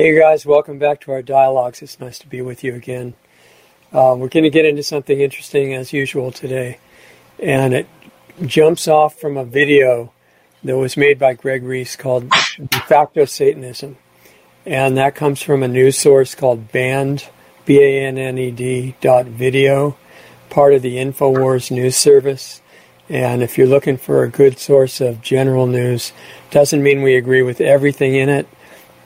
Hey, 0.00 0.16
guys, 0.16 0.46
welcome 0.46 0.78
back 0.78 1.00
to 1.00 1.10
our 1.10 1.22
dialogues. 1.22 1.82
It's 1.82 1.98
nice 1.98 2.20
to 2.20 2.28
be 2.28 2.40
with 2.40 2.62
you 2.62 2.76
again. 2.76 3.14
Uh, 3.92 4.14
we're 4.16 4.28
going 4.28 4.44
to 4.44 4.48
get 4.48 4.64
into 4.64 4.84
something 4.84 5.20
interesting 5.20 5.74
as 5.74 5.92
usual 5.92 6.30
today, 6.30 6.78
and 7.42 7.74
it 7.74 7.88
jumps 8.46 8.86
off 8.86 9.18
from 9.18 9.36
a 9.36 9.44
video 9.44 10.12
that 10.62 10.78
was 10.78 10.96
made 10.96 11.18
by 11.18 11.34
Greg 11.34 11.64
Reese 11.64 11.96
called 11.96 12.30
De 12.30 12.78
facto 12.82 13.24
Satanism. 13.24 13.96
And 14.64 14.96
that 14.96 15.16
comes 15.16 15.42
from 15.42 15.64
a 15.64 15.68
news 15.68 15.98
source 15.98 16.36
called 16.36 16.70
Banned, 16.70 17.28
B 17.64 17.80
A 17.80 18.06
N 18.06 18.18
N 18.18 18.38
E 18.38 18.52
D 18.52 18.94
dot 19.00 19.26
video, 19.26 19.96
part 20.48 20.74
of 20.74 20.82
the 20.82 20.98
InfoWars 20.98 21.72
news 21.72 21.96
service. 21.96 22.62
And 23.08 23.42
if 23.42 23.58
you're 23.58 23.66
looking 23.66 23.96
for 23.96 24.22
a 24.22 24.30
good 24.30 24.60
source 24.60 25.00
of 25.00 25.22
general 25.22 25.66
news, 25.66 26.12
doesn't 26.52 26.84
mean 26.84 27.02
we 27.02 27.16
agree 27.16 27.42
with 27.42 27.60
everything 27.60 28.14
in 28.14 28.28
it 28.28 28.46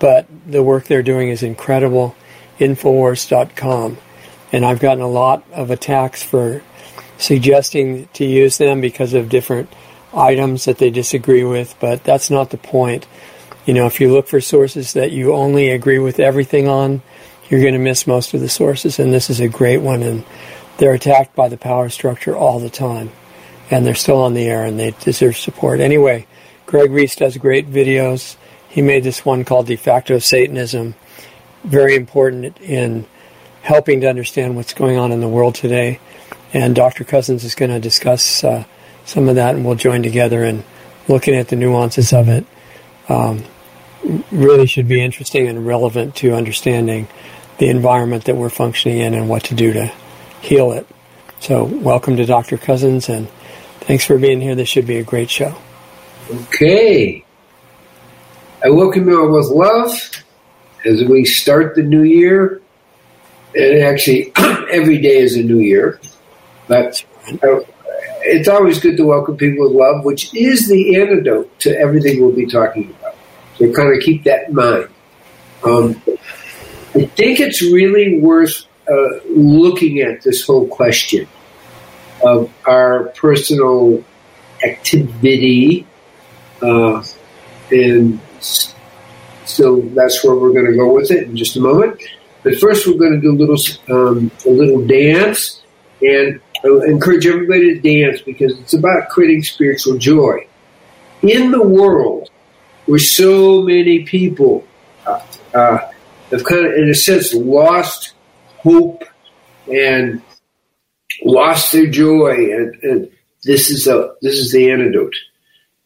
but 0.02 0.26
the 0.48 0.64
work 0.64 0.86
they're 0.86 1.04
doing 1.04 1.28
is 1.28 1.44
incredible. 1.44 2.16
Infowars.com. 2.58 3.98
And 4.50 4.66
I've 4.66 4.80
gotten 4.80 5.00
a 5.00 5.08
lot 5.08 5.44
of 5.52 5.70
attacks 5.70 6.24
for 6.24 6.60
suggesting 7.18 8.08
to 8.14 8.24
use 8.24 8.58
them 8.58 8.80
because 8.80 9.14
of 9.14 9.28
different 9.28 9.72
items 10.12 10.64
that 10.64 10.78
they 10.78 10.90
disagree 10.90 11.44
with, 11.44 11.76
but 11.78 12.02
that's 12.02 12.30
not 12.30 12.50
the 12.50 12.58
point. 12.58 13.06
You 13.64 13.74
know, 13.74 13.86
if 13.86 14.00
you 14.00 14.12
look 14.12 14.26
for 14.26 14.40
sources 14.40 14.94
that 14.94 15.12
you 15.12 15.34
only 15.34 15.70
agree 15.70 16.00
with 16.00 16.18
everything 16.18 16.66
on, 16.66 17.00
you're 17.48 17.60
going 17.60 17.74
to 17.74 17.78
miss 17.78 18.04
most 18.04 18.34
of 18.34 18.40
the 18.40 18.48
sources, 18.48 18.98
and 18.98 19.12
this 19.12 19.30
is 19.30 19.38
a 19.38 19.46
great 19.46 19.82
one. 19.82 20.02
And 20.02 20.24
they're 20.78 20.94
attacked 20.94 21.36
by 21.36 21.48
the 21.48 21.56
power 21.56 21.88
structure 21.88 22.36
all 22.36 22.58
the 22.58 22.70
time, 22.70 23.12
and 23.70 23.86
they're 23.86 23.94
still 23.94 24.20
on 24.20 24.34
the 24.34 24.48
air, 24.48 24.64
and 24.64 24.80
they 24.80 24.96
deserve 24.98 25.36
support. 25.36 25.78
Anyway, 25.78 26.26
Greg 26.66 26.90
Reese 26.90 27.14
does 27.14 27.36
great 27.36 27.70
videos 27.70 28.36
he 28.72 28.80
made 28.80 29.04
this 29.04 29.22
one 29.22 29.44
called 29.44 29.66
De 29.66 29.76
facto 29.76 30.18
Satanism, 30.18 30.94
very 31.62 31.94
important 31.94 32.58
in 32.58 33.04
helping 33.60 34.00
to 34.00 34.08
understand 34.08 34.56
what's 34.56 34.72
going 34.72 34.96
on 34.96 35.12
in 35.12 35.20
the 35.20 35.28
world 35.28 35.54
today. 35.54 36.00
And 36.54 36.74
Dr. 36.74 37.04
Cousens 37.04 37.44
is 37.44 37.54
going 37.54 37.70
to 37.70 37.78
discuss 37.78 38.42
uh, 38.42 38.64
some 39.04 39.28
of 39.28 39.34
that, 39.34 39.54
and 39.54 39.66
we'll 39.66 39.74
join 39.74 40.02
together 40.02 40.42
in 40.42 40.64
looking 41.06 41.34
at 41.34 41.48
the 41.48 41.56
nuances 41.56 42.14
of 42.14 42.30
it. 42.30 42.46
Um, 43.10 43.44
really 44.30 44.66
should 44.66 44.88
be 44.88 45.04
interesting 45.04 45.48
and 45.48 45.66
relevant 45.66 46.16
to 46.16 46.32
understanding 46.32 47.08
the 47.58 47.68
environment 47.68 48.24
that 48.24 48.36
we're 48.36 48.48
functioning 48.48 48.98
in 48.98 49.12
and 49.12 49.28
what 49.28 49.44
to 49.44 49.54
do 49.54 49.74
to 49.74 49.92
heal 50.40 50.72
it. 50.72 50.86
So, 51.40 51.64
welcome 51.64 52.16
to 52.16 52.24
Dr. 52.24 52.56
Cousens, 52.56 53.10
and 53.10 53.28
thanks 53.80 54.06
for 54.06 54.16
being 54.16 54.40
here. 54.40 54.54
This 54.54 54.70
should 54.70 54.86
be 54.86 54.96
a 54.96 55.04
great 55.04 55.28
show. 55.28 55.54
Okay. 56.30 57.22
I 58.64 58.70
welcome 58.70 59.08
you 59.08 59.20
all 59.20 59.32
with 59.32 59.48
love 59.48 59.90
as 60.84 61.02
we 61.02 61.24
start 61.24 61.74
the 61.74 61.82
new 61.82 62.04
year. 62.04 62.60
And 63.56 63.82
actually, 63.82 64.30
every 64.70 64.98
day 64.98 65.16
is 65.16 65.34
a 65.34 65.42
new 65.42 65.58
year. 65.58 66.00
But 66.68 67.04
it's 68.20 68.46
always 68.46 68.78
good 68.78 68.96
to 68.98 69.04
welcome 69.04 69.36
people 69.36 69.66
with 69.66 69.76
love, 69.76 70.04
which 70.04 70.32
is 70.32 70.68
the 70.68 70.94
antidote 70.96 71.58
to 71.60 71.76
everything 71.76 72.20
we'll 72.20 72.36
be 72.36 72.46
talking 72.46 72.90
about. 72.90 73.16
So 73.56 73.72
kind 73.72 73.96
of 73.96 74.00
keep 74.00 74.22
that 74.24 74.48
in 74.48 74.54
mind. 74.54 74.88
Um, 75.64 76.00
I 76.94 77.06
think 77.06 77.40
it's 77.40 77.62
really 77.62 78.20
worth 78.20 78.64
uh, 78.88 79.24
looking 79.28 80.02
at 80.02 80.22
this 80.22 80.46
whole 80.46 80.68
question 80.68 81.26
of 82.24 82.52
our 82.64 83.06
personal 83.16 84.04
activity 84.62 85.84
uh, 86.60 87.02
and 87.72 88.20
so 89.44 89.80
that's 89.94 90.24
where 90.24 90.34
we're 90.34 90.52
going 90.52 90.66
to 90.66 90.76
go 90.76 90.92
with 90.94 91.10
it 91.10 91.24
in 91.24 91.36
just 91.36 91.56
a 91.56 91.60
moment. 91.60 92.00
But 92.42 92.58
first, 92.58 92.86
we're 92.86 92.98
going 92.98 93.12
to 93.12 93.20
do 93.20 93.32
a 93.32 93.38
little 93.38 93.56
um, 93.88 94.30
a 94.46 94.50
little 94.50 94.84
dance, 94.86 95.62
and 96.00 96.40
I 96.64 96.68
encourage 96.86 97.26
everybody 97.26 97.74
to 97.74 97.80
dance 97.80 98.20
because 98.20 98.58
it's 98.58 98.74
about 98.74 99.08
creating 99.08 99.42
spiritual 99.42 99.98
joy 99.98 100.46
in 101.22 101.50
the 101.50 101.62
world 101.62 102.30
where 102.86 102.98
so 102.98 103.62
many 103.62 104.04
people 104.04 104.66
uh, 105.06 105.20
uh, 105.54 105.78
have 106.30 106.44
kind 106.44 106.66
of, 106.66 106.72
in 106.74 106.88
a 106.88 106.94
sense, 106.94 107.32
lost 107.32 108.14
hope 108.58 109.04
and 109.72 110.22
lost 111.24 111.72
their 111.72 111.86
joy, 111.86 112.32
and, 112.32 112.74
and 112.82 113.10
this 113.44 113.70
is 113.70 113.86
a 113.86 114.14
this 114.22 114.38
is 114.38 114.52
the 114.52 114.70
antidote. 114.70 115.14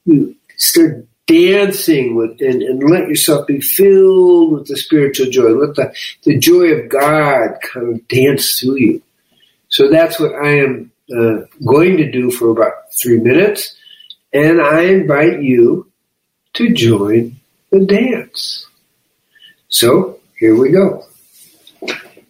You 0.05 0.37
start 0.57 1.07
dancing 1.27 2.15
with 2.15 2.41
and, 2.41 2.63
and 2.63 2.89
let 2.89 3.09
yourself 3.09 3.47
be 3.47 3.61
filled 3.61 4.53
with 4.53 4.69
the 4.69 4.77
spiritual 4.77 5.27
joy. 5.27 5.51
Let 5.51 5.75
the, 5.75 5.95
the 6.23 6.39
joy 6.39 6.73
of 6.73 6.89
God 6.89 7.59
kind 7.63 7.95
of 7.95 8.09
dance 8.09 8.61
through 8.61 8.77
you. 8.77 9.03
So 9.69 9.91
that's 9.91 10.21
what 10.21 10.35
I 10.35 10.59
am 10.59 10.93
uh, 11.11 11.41
going 11.65 11.97
to 11.99 12.11
do 12.11 12.31
for 12.31 12.51
about 12.51 12.73
three 13.01 13.19
minutes. 13.19 13.77
And 14.33 14.61
I 14.61 14.83
invite 14.83 15.43
you 15.43 15.91
to 16.55 16.73
join 16.73 17.37
the 17.71 17.85
dance. 17.85 18.67
So 19.69 20.21
here 20.39 20.57
we 20.57 20.71
go. 20.71 21.05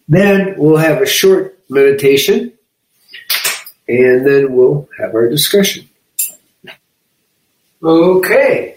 Then 0.07 0.55
we'll 0.57 0.77
have 0.77 1.01
a 1.01 1.05
short 1.05 1.59
meditation 1.69 2.53
and 3.87 4.25
then 4.25 4.53
we'll 4.53 4.89
have 4.97 5.13
our 5.13 5.29
discussion. 5.29 5.87
Okay. 7.83 8.76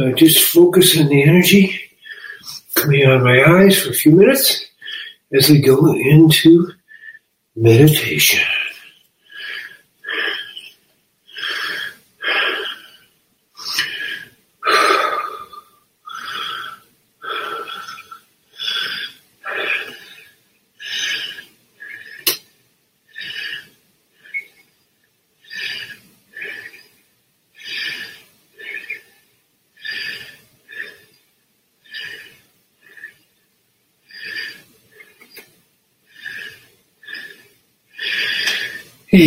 Uh, 0.00 0.12
just 0.12 0.44
focus 0.52 0.98
on 0.98 1.08
the 1.08 1.22
energy 1.22 1.80
coming 2.74 3.04
out 3.04 3.16
of 3.16 3.22
my 3.22 3.42
eyes 3.44 3.82
for 3.82 3.90
a 3.90 3.94
few 3.94 4.12
minutes 4.12 4.66
as 5.32 5.48
we 5.48 5.60
go 5.60 5.92
into 5.92 6.70
meditation. 7.54 8.44
And 39.18 39.24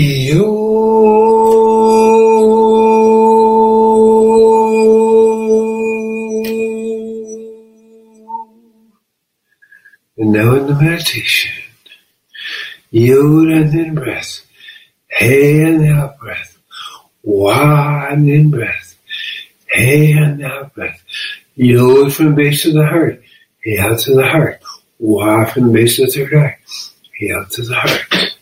now 10.32 10.54
in 10.58 10.68
the 10.68 10.76
meditation, 10.80 11.52
Yod 12.92 13.48
and 13.48 13.74
then 13.74 13.96
breath, 13.96 14.46
Hey 15.08 15.64
and 15.64 15.84
out 15.88 16.20
breath, 16.20 16.60
Wah 17.24 18.10
and 18.12 18.30
then 18.30 18.52
breath, 18.52 18.96
Hey 19.66 20.12
and 20.12 20.46
out 20.46 20.76
breath, 20.76 21.04
Yod 21.56 22.14
from 22.14 22.26
the 22.28 22.32
base 22.34 22.64
of 22.68 22.74
the 22.74 22.86
heart, 22.86 23.24
Hey 23.64 23.80
out 23.80 23.98
to 24.02 24.14
the 24.14 24.28
heart, 24.28 24.62
Wah 25.00 25.46
from 25.46 25.70
the 25.70 25.74
base 25.74 25.98
of 25.98 26.06
the 26.06 26.12
third 26.12 26.36
eye, 26.36 26.60
Hey 27.14 27.32
out 27.34 27.50
to 27.50 27.64
the 27.64 27.74
heart. 27.74 28.36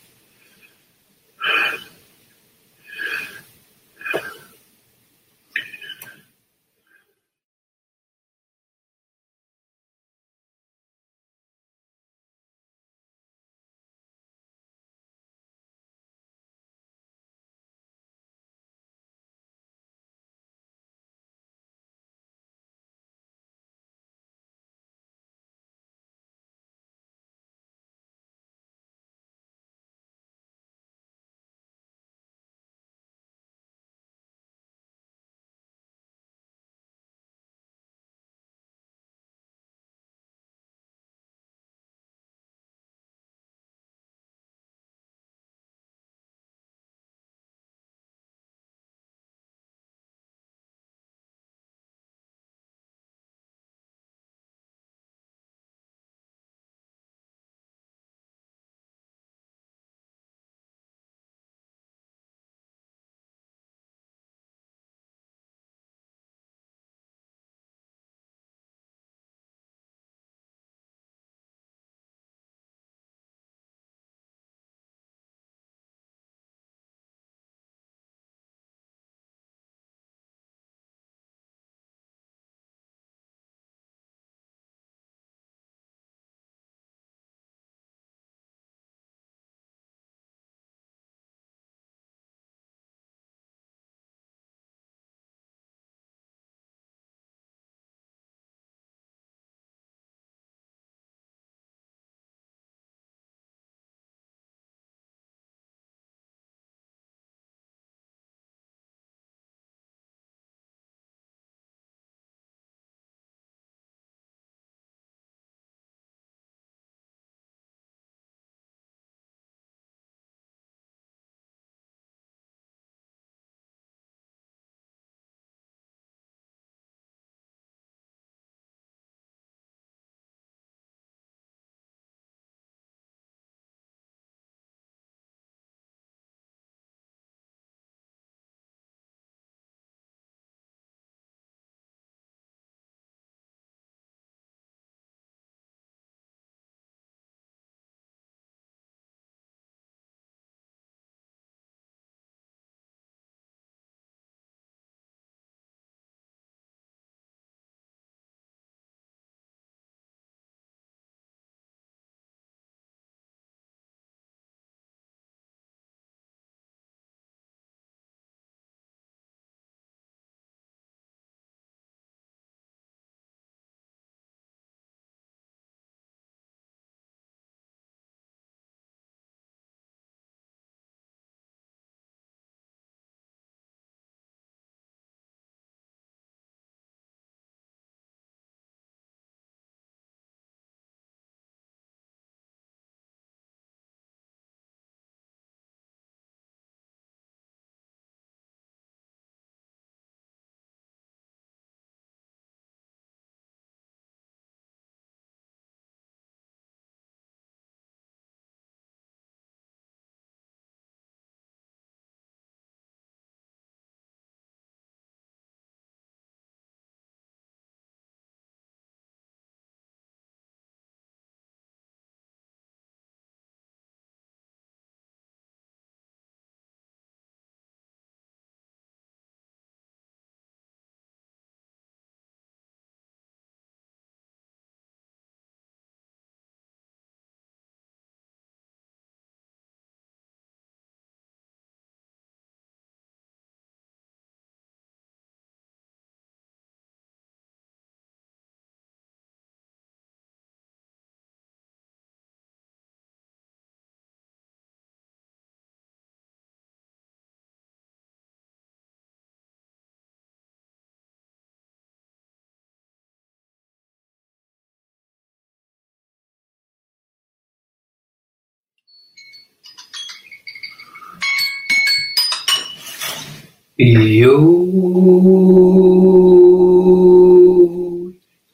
Yo. 273.80 274.34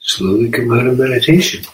Slowly 0.01 0.51
come 0.51 0.73
out 0.73 0.87
of 0.87 0.99
meditation. 0.99 1.65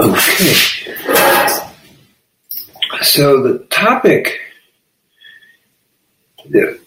Okay. 0.00 0.54
So 3.02 3.42
the 3.42 3.66
topic 3.68 4.38
that 6.52 6.78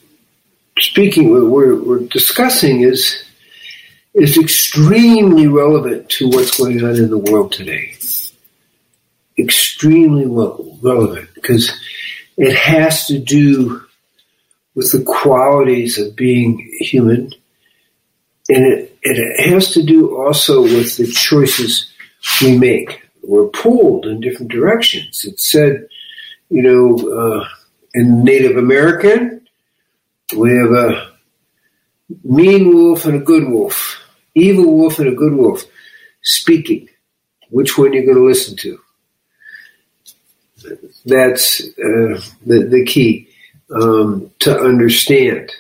speaking 0.95 1.29
we're, 1.29 1.75
we're 1.75 1.99
discussing 2.07 2.79
is 2.79 3.21
is 4.13 4.37
extremely 4.37 5.45
relevant 5.45 6.07
to 6.07 6.29
what's 6.29 6.57
going 6.57 6.81
on 6.85 6.95
in 6.95 7.09
the 7.09 7.17
world 7.17 7.51
today. 7.51 7.93
Extremely 9.37 10.25
relevant 10.25 11.27
because 11.33 11.69
it 12.37 12.55
has 12.55 13.07
to 13.07 13.19
do 13.19 13.83
with 14.73 14.89
the 14.93 15.03
qualities 15.03 15.99
of 15.99 16.15
being 16.15 16.65
human, 16.79 17.29
and 18.47 18.65
it, 18.65 18.97
it 19.01 19.49
has 19.49 19.73
to 19.73 19.83
do 19.83 20.17
also 20.17 20.61
with 20.61 20.95
the 20.95 21.07
choices 21.07 21.91
we 22.41 22.57
make. 22.57 23.01
We're 23.21 23.47
pulled 23.47 24.05
in 24.05 24.21
different 24.21 24.49
directions. 24.49 25.25
It 25.25 25.41
said, 25.41 25.89
you 26.49 26.61
know, 26.61 26.95
uh, 27.19 27.47
in 27.93 28.23
Native 28.23 28.55
American, 28.55 29.44
we 30.33 30.51
have 30.55 30.71
a 30.71 31.11
mean 32.23 32.73
wolf 32.73 33.05
and 33.05 33.15
a 33.15 33.25
good 33.25 33.47
wolf, 33.47 33.99
evil 34.33 34.77
wolf 34.77 34.99
and 34.99 35.09
a 35.09 35.15
good 35.15 35.33
wolf 35.33 35.63
speaking. 36.23 36.89
Which 37.49 37.77
one 37.77 37.91
are 37.91 37.95
you're 37.95 38.05
going 38.05 38.17
to 38.17 38.25
listen 38.25 38.57
to? 38.57 38.79
That's 41.05 41.61
uh, 41.61 42.21
the 42.45 42.67
the 42.69 42.85
key 42.85 43.29
um, 43.71 44.31
to 44.39 44.59
understand 44.59 45.51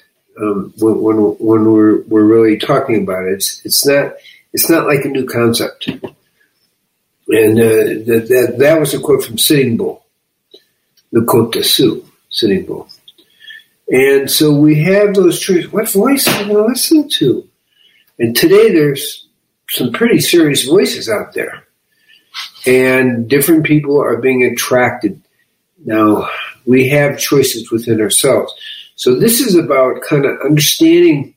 um, 0.41 0.73
when, 0.77 1.01
when 1.01 1.17
when 1.17 1.71
we're 1.71 2.01
we're 2.03 2.25
really 2.25 2.57
talking 2.57 3.03
about 3.03 3.25
it. 3.25 3.33
It's 3.33 3.63
it's 3.65 3.85
not 3.85 4.13
it's 4.51 4.69
not 4.69 4.87
like 4.87 5.05
a 5.05 5.09
new 5.09 5.25
concept. 5.25 5.87
And 7.27 7.59
uh, 7.59 8.05
that, 8.05 8.27
that, 8.29 8.55
that 8.59 8.79
was 8.79 8.93
a 8.93 8.99
quote 8.99 9.23
from 9.23 9.39
Sitting 9.39 9.77
Bull, 9.77 10.05
the 11.11 11.21
Côte 11.21 11.53
de 11.53 11.63
Sioux, 11.63 12.05
Sitting 12.29 12.65
Bull. 12.65 12.87
And 13.87 14.29
so 14.29 14.53
we 14.53 14.83
have 14.83 15.13
those 15.13 15.39
choices. 15.39 15.71
What 15.71 15.89
voice 15.89 16.27
am 16.27 16.45
I 16.45 16.53
going 16.53 16.63
to 16.63 16.65
listen 16.65 17.09
to? 17.09 17.47
And 18.17 18.35
today 18.35 18.71
there's 18.71 19.27
some 19.69 19.91
pretty 19.91 20.19
serious 20.19 20.63
voices 20.63 21.09
out 21.09 21.33
there. 21.33 21.63
And 22.65 23.29
different 23.29 23.65
people 23.65 24.01
are 24.01 24.17
being 24.17 24.43
attracted. 24.43 25.21
Now, 25.85 26.29
we 26.65 26.89
have 26.89 27.19
choices 27.19 27.71
within 27.71 28.01
ourselves. 28.01 28.53
So 28.95 29.19
this 29.19 29.39
is 29.39 29.55
about 29.55 30.01
kind 30.01 30.25
of 30.25 30.39
understanding 30.43 31.35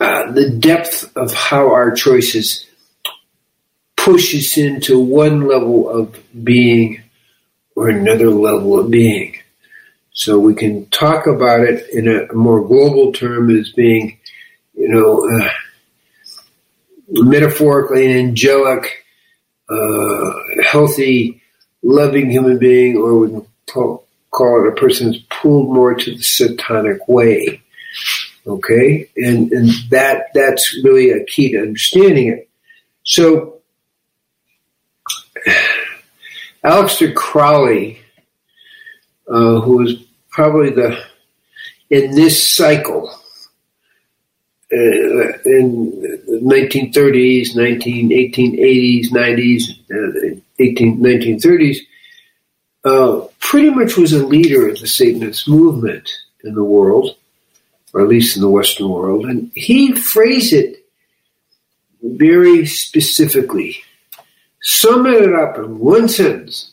uh, 0.00 0.32
the 0.32 0.50
depth 0.50 1.14
of 1.16 1.32
how 1.34 1.72
our 1.72 1.94
choices 1.94 2.66
push 3.96 4.34
us 4.34 4.56
into 4.56 4.98
one 4.98 5.46
level 5.46 5.88
of 5.88 6.16
being 6.44 7.02
or 7.76 7.88
another 7.88 8.30
level 8.30 8.78
of 8.78 8.90
being. 8.90 9.33
So 10.14 10.38
we 10.38 10.54
can 10.54 10.86
talk 10.86 11.26
about 11.26 11.60
it 11.60 11.90
in 11.90 12.08
a 12.08 12.32
more 12.32 12.66
global 12.66 13.12
term 13.12 13.50
as 13.50 13.72
being, 13.72 14.16
you 14.74 14.88
know, 14.88 15.28
uh, 15.28 15.50
metaphorically 17.08 18.06
an 18.06 18.16
angelic, 18.28 19.04
uh, 19.68 20.32
healthy, 20.64 21.42
loving 21.82 22.30
human 22.30 22.58
being, 22.58 22.96
or 22.96 23.18
we 23.18 23.28
can 23.28 23.46
call, 23.66 24.06
it 24.64 24.68
a 24.68 24.72
person 24.76 25.08
who's 25.08 25.22
pulled 25.30 25.74
more 25.74 25.94
to 25.94 26.14
the 26.14 26.22
satanic 26.22 27.08
way. 27.08 27.60
Okay, 28.46 29.08
and 29.16 29.50
and 29.52 29.70
that 29.90 30.26
that's 30.34 30.78
really 30.84 31.10
a 31.10 31.24
key 31.24 31.52
to 31.52 31.62
understanding 31.62 32.28
it. 32.28 32.48
So 33.02 33.62
Aleister 36.64 37.14
Crowley, 37.14 38.03
uh, 39.28 39.60
who 39.60 39.78
was 39.78 39.94
probably 40.30 40.70
the 40.70 41.02
in 41.90 42.14
this 42.14 42.50
cycle 42.50 43.08
uh, 44.72 44.76
in 45.44 45.90
the 46.26 46.40
1930s, 46.42 47.54
19, 47.54 48.08
1880s, 48.08 49.10
90s, 49.10 49.62
uh, 49.90 50.40
18, 50.58 50.98
1930s, 50.98 51.78
uh, 52.84 53.26
pretty 53.38 53.70
much 53.70 53.96
was 53.96 54.12
a 54.12 54.26
leader 54.26 54.68
of 54.68 54.80
the 54.80 54.86
Satanist 54.86 55.48
movement 55.48 56.10
in 56.42 56.54
the 56.54 56.64
world, 56.64 57.16
or 57.92 58.00
at 58.00 58.08
least 58.08 58.36
in 58.36 58.42
the 58.42 58.48
Western 58.48 58.88
world. 58.88 59.26
And 59.26 59.52
he 59.54 59.92
phrased 59.92 60.52
it 60.52 60.84
very 62.02 62.66
specifically 62.66 63.84
Sum 64.64 65.06
it 65.06 65.34
up 65.34 65.58
in 65.58 65.78
one 65.78 66.08
sentence. 66.08 66.72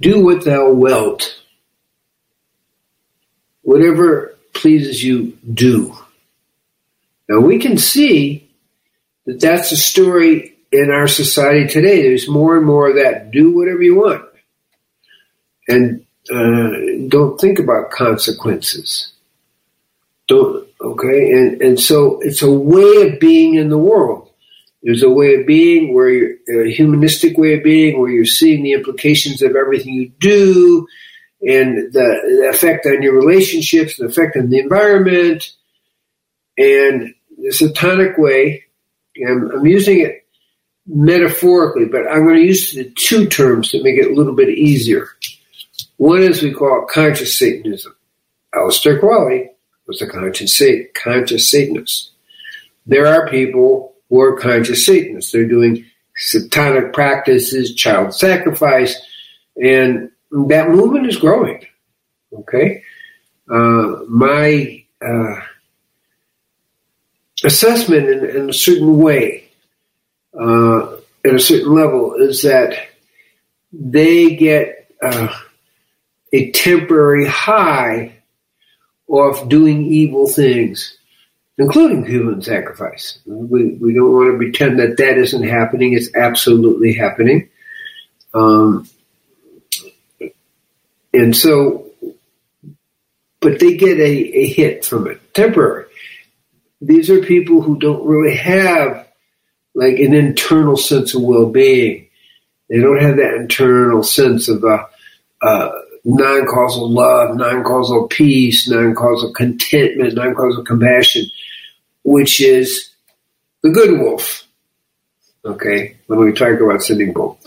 Do 0.00 0.24
what 0.24 0.44
thou 0.44 0.72
wilt. 0.72 1.36
Whatever 3.62 4.34
pleases 4.54 5.04
you, 5.04 5.38
do. 5.52 5.96
Now 7.28 7.40
we 7.40 7.58
can 7.58 7.78
see 7.78 8.50
that 9.26 9.40
that's 9.40 9.72
a 9.72 9.76
story 9.76 10.56
in 10.72 10.90
our 10.90 11.06
society 11.06 11.68
today. 11.68 12.02
There's 12.02 12.28
more 12.28 12.56
and 12.56 12.66
more 12.66 12.88
of 12.90 12.96
that. 12.96 13.30
Do 13.30 13.54
whatever 13.54 13.82
you 13.82 13.96
want. 13.96 14.24
And 15.68 16.06
uh, 16.30 17.06
don't 17.08 17.40
think 17.40 17.58
about 17.58 17.90
consequences. 17.90 19.12
Don't, 20.26 20.68
okay? 20.80 21.30
And, 21.32 21.60
and 21.60 21.80
so 21.80 22.20
it's 22.20 22.42
a 22.42 22.50
way 22.50 23.08
of 23.08 23.20
being 23.20 23.54
in 23.54 23.68
the 23.68 23.78
world. 23.78 24.29
There's 24.82 25.02
a 25.02 25.10
way 25.10 25.34
of 25.34 25.46
being 25.46 25.92
where 25.92 26.08
you're 26.08 26.64
a 26.64 26.70
humanistic 26.70 27.36
way 27.36 27.54
of 27.54 27.62
being 27.62 28.00
where 28.00 28.10
you're 28.10 28.24
seeing 28.24 28.62
the 28.62 28.72
implications 28.72 29.42
of 29.42 29.54
everything 29.54 29.94
you 29.94 30.10
do 30.18 30.86
and 31.42 31.92
the, 31.92 31.92
the 31.92 32.50
effect 32.52 32.86
on 32.86 33.02
your 33.02 33.14
relationships, 33.14 33.96
the 33.96 34.06
effect 34.06 34.36
on 34.36 34.48
the 34.48 34.58
environment, 34.58 35.52
and 36.56 37.14
the 37.38 37.52
satanic 37.52 38.16
way. 38.18 38.64
I'm, 39.26 39.50
I'm 39.50 39.66
using 39.66 40.00
it 40.00 40.26
metaphorically, 40.86 41.86
but 41.86 42.06
I'm 42.10 42.24
going 42.24 42.36
to 42.36 42.42
use 42.42 42.72
the 42.72 42.84
two 42.90 43.26
terms 43.26 43.70
to 43.70 43.82
make 43.82 43.96
it 43.96 44.10
a 44.10 44.14
little 44.14 44.34
bit 44.34 44.48
easier. 44.48 45.08
One 45.96 46.22
is 46.22 46.42
we 46.42 46.52
call 46.52 46.82
it 46.82 46.88
conscious 46.88 47.38
Satanism. 47.38 47.94
Aleister 48.54 48.98
Crowley 48.98 49.50
was 49.86 50.00
a 50.02 50.06
conscious, 50.06 50.60
conscious 50.94 51.50
Satanist. 51.50 52.10
There 52.86 53.06
are 53.06 53.28
people 53.28 53.89
are 54.18 54.36
conscious 54.36 54.84
Satanists. 54.84 55.32
They're 55.32 55.46
doing 55.46 55.84
satanic 56.16 56.92
practices, 56.92 57.74
child 57.74 58.14
sacrifice, 58.14 59.00
and 59.62 60.10
that 60.30 60.70
movement 60.70 61.06
is 61.06 61.16
growing. 61.16 61.66
Okay? 62.32 62.82
Uh, 63.48 64.00
my 64.08 64.84
uh, 65.04 65.40
assessment 67.44 68.08
in, 68.08 68.24
in, 68.24 68.50
a 68.50 68.52
certain 68.52 68.98
way, 68.98 69.48
uh, 70.38 70.96
at 71.24 71.34
a 71.34 71.40
certain 71.40 71.72
level, 71.74 72.14
is 72.14 72.42
that 72.42 72.88
they 73.72 74.36
get 74.36 74.92
uh, 75.02 75.34
a 76.32 76.50
temporary 76.52 77.26
high 77.26 78.16
off 79.08 79.48
doing 79.48 79.86
evil 79.86 80.28
things 80.28 80.96
including 81.60 82.06
human 82.06 82.40
sacrifice. 82.40 83.18
We, 83.26 83.74
we 83.74 83.92
don't 83.92 84.14
want 84.14 84.32
to 84.32 84.38
pretend 84.38 84.78
that 84.78 84.96
that 84.96 85.18
isn't 85.18 85.42
happening. 85.42 85.92
It's 85.92 86.14
absolutely 86.14 86.94
happening. 86.94 87.50
Um, 88.32 88.88
and 91.12 91.36
so, 91.36 91.90
but 93.40 93.60
they 93.60 93.76
get 93.76 93.98
a, 93.98 94.38
a 94.38 94.46
hit 94.46 94.86
from 94.86 95.06
it, 95.06 95.34
temporary. 95.34 95.84
These 96.80 97.10
are 97.10 97.20
people 97.20 97.60
who 97.60 97.78
don't 97.78 98.06
really 98.06 98.36
have 98.36 99.06
like 99.74 99.98
an 99.98 100.14
internal 100.14 100.78
sense 100.78 101.14
of 101.14 101.20
well-being. 101.20 102.08
They 102.70 102.80
don't 102.80 103.02
have 103.02 103.16
that 103.16 103.34
internal 103.34 104.02
sense 104.02 104.48
of 104.48 104.64
uh, 104.64 104.86
uh, 105.42 105.72
non-causal 106.04 106.90
love, 106.90 107.36
non-causal 107.36 108.08
peace, 108.08 108.66
non-causal 108.66 109.34
contentment, 109.34 110.14
non-causal 110.14 110.64
compassion 110.64 111.26
which 112.02 112.40
is 112.40 112.90
the 113.62 113.70
good 113.70 113.98
wolf. 113.98 114.44
Okay, 115.44 115.96
when 116.06 116.20
we 116.20 116.32
talk 116.32 116.60
about 116.60 116.82
Sitting 116.82 117.12
Bull. 117.12 117.38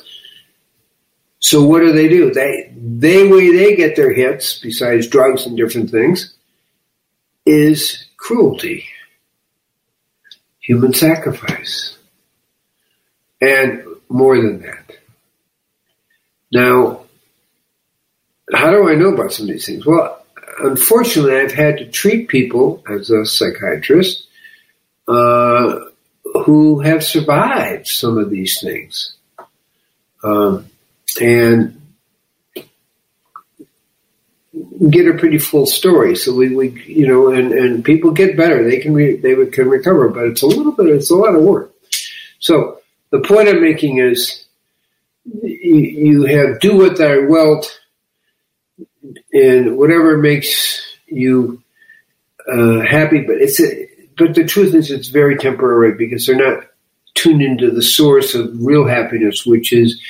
So 1.40 1.64
what 1.64 1.82
do 1.82 1.92
they 1.92 2.08
do? 2.08 2.34
They 2.34 2.74
they 2.76 3.28
way 3.28 3.52
they 3.52 3.76
get 3.76 3.96
their 3.96 4.14
hits, 4.14 4.60
besides 4.60 5.08
drugs 5.08 5.46
and 5.46 5.58
different 5.58 5.92
things, 5.92 6.34
is 7.46 8.06
cruelty, 8.18 8.86
human 10.60 10.94
sacrifice, 10.94 11.98
and 13.42 13.84
more 14.10 14.38
than 14.38 14.62
that. 14.62 14.98
Now, 16.52 17.02
how 18.54 18.72
do 18.72 18.88
I 18.88 18.96
know 18.96 19.14
about 19.14 19.34
some 19.34 19.48
of 19.48 19.52
these 19.52 19.66
things? 19.66 19.86
Well, 19.86 20.24
unfortunately, 20.60 21.36
I've 21.36 21.52
had 21.52 21.78
to 21.80 21.86
treat 21.90 22.30
people 22.30 22.84
as 22.90 23.10
a 23.10 23.26
psychiatrist 23.26 24.23
uh, 25.08 25.80
who 26.46 26.80
have 26.80 27.04
survived 27.04 27.88
some 27.88 28.18
of 28.18 28.30
these 28.30 28.60
things. 28.62 29.16
Um, 30.24 30.68
and 31.22 31.80
get 34.90 35.08
a 35.08 35.18
pretty 35.18 35.38
full 35.38 35.66
story. 35.66 36.16
So 36.16 36.34
we, 36.34 36.56
we 36.56 36.84
you 36.86 37.08
know, 37.08 37.30
and, 37.30 37.52
and 37.52 37.84
people 37.84 38.12
get 38.12 38.38
better. 38.38 38.64
They 38.64 38.80
can 38.80 38.94
re, 38.94 39.16
they 39.16 39.36
can 39.48 39.70
recover, 39.70 40.10
but 40.10 40.26
it's 40.26 40.42
a 40.42 40.48
little 40.48 40.72
bit, 40.72 40.88
it's 40.88 41.12
a 41.12 41.16
lot 41.16 41.36
of 41.36 41.44
work. 41.44 41.74
So 42.40 42.80
the 43.10 43.20
point 43.20 43.50
I'm 43.50 43.62
making 43.62 43.98
is, 44.00 44.46
you 45.42 46.26
have 46.26 46.60
do 46.60 46.78
what 46.78 46.98
thou 46.98 47.26
wilt, 47.28 47.80
and 49.32 49.78
whatever 49.78 50.18
makes 50.18 50.82
you 51.08 51.64
uh, 52.52 52.82
happy. 52.82 53.22
But 53.22 53.38
it's 53.38 53.60
a, 53.62 53.88
but 54.18 54.36
the 54.36 54.46
truth 54.46 54.74
is, 54.74 54.92
it's 54.92 55.08
very 55.08 55.38
temporary 55.38 55.96
because 55.96 56.26
they're 56.26 56.36
not 56.36 56.66
tuned 57.16 57.42
into 57.42 57.72
the 57.72 57.82
source 57.82 58.36
of 58.36 58.52
real 58.60 58.88
happiness, 58.88 59.46
which 59.46 59.72
is 59.72 60.02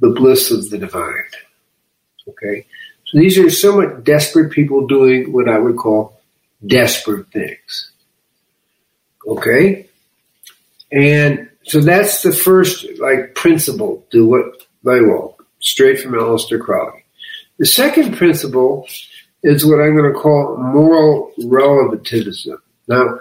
the 0.00 0.10
bliss 0.10 0.50
of 0.50 0.68
the 0.70 0.78
divine. 0.78 1.24
Okay? 2.28 2.66
So 3.06 3.18
these 3.18 3.38
are 3.38 3.50
somewhat 3.50 4.04
desperate 4.04 4.50
people 4.50 4.86
doing 4.86 5.32
what 5.32 5.48
I 5.48 5.58
would 5.58 5.76
call 5.76 6.20
desperate 6.66 7.30
things. 7.32 7.90
Okay? 9.26 9.88
And 10.90 11.48
so 11.64 11.80
that's 11.80 12.22
the 12.22 12.32
first 12.32 12.86
like 12.98 13.34
principle, 13.34 14.06
do 14.10 14.26
what 14.26 14.44
they 14.84 15.00
will, 15.00 15.38
straight 15.60 16.00
from 16.00 16.12
Aleister 16.12 16.60
Crowley. 16.60 17.04
The 17.58 17.66
second 17.66 18.16
principle 18.16 18.86
is 19.42 19.64
what 19.64 19.80
I'm 19.80 19.96
going 19.96 20.12
to 20.12 20.18
call 20.18 20.56
moral 20.56 21.32
relativism. 21.44 22.60
Now, 22.88 23.20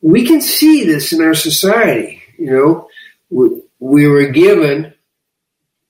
we 0.00 0.26
can 0.26 0.40
see 0.40 0.84
this 0.84 1.12
in 1.12 1.22
our 1.22 1.34
society. 1.34 2.22
You 2.38 2.50
know, 2.50 2.88
we, 3.30 3.62
we 3.80 4.06
were 4.06 4.26
given 4.26 4.94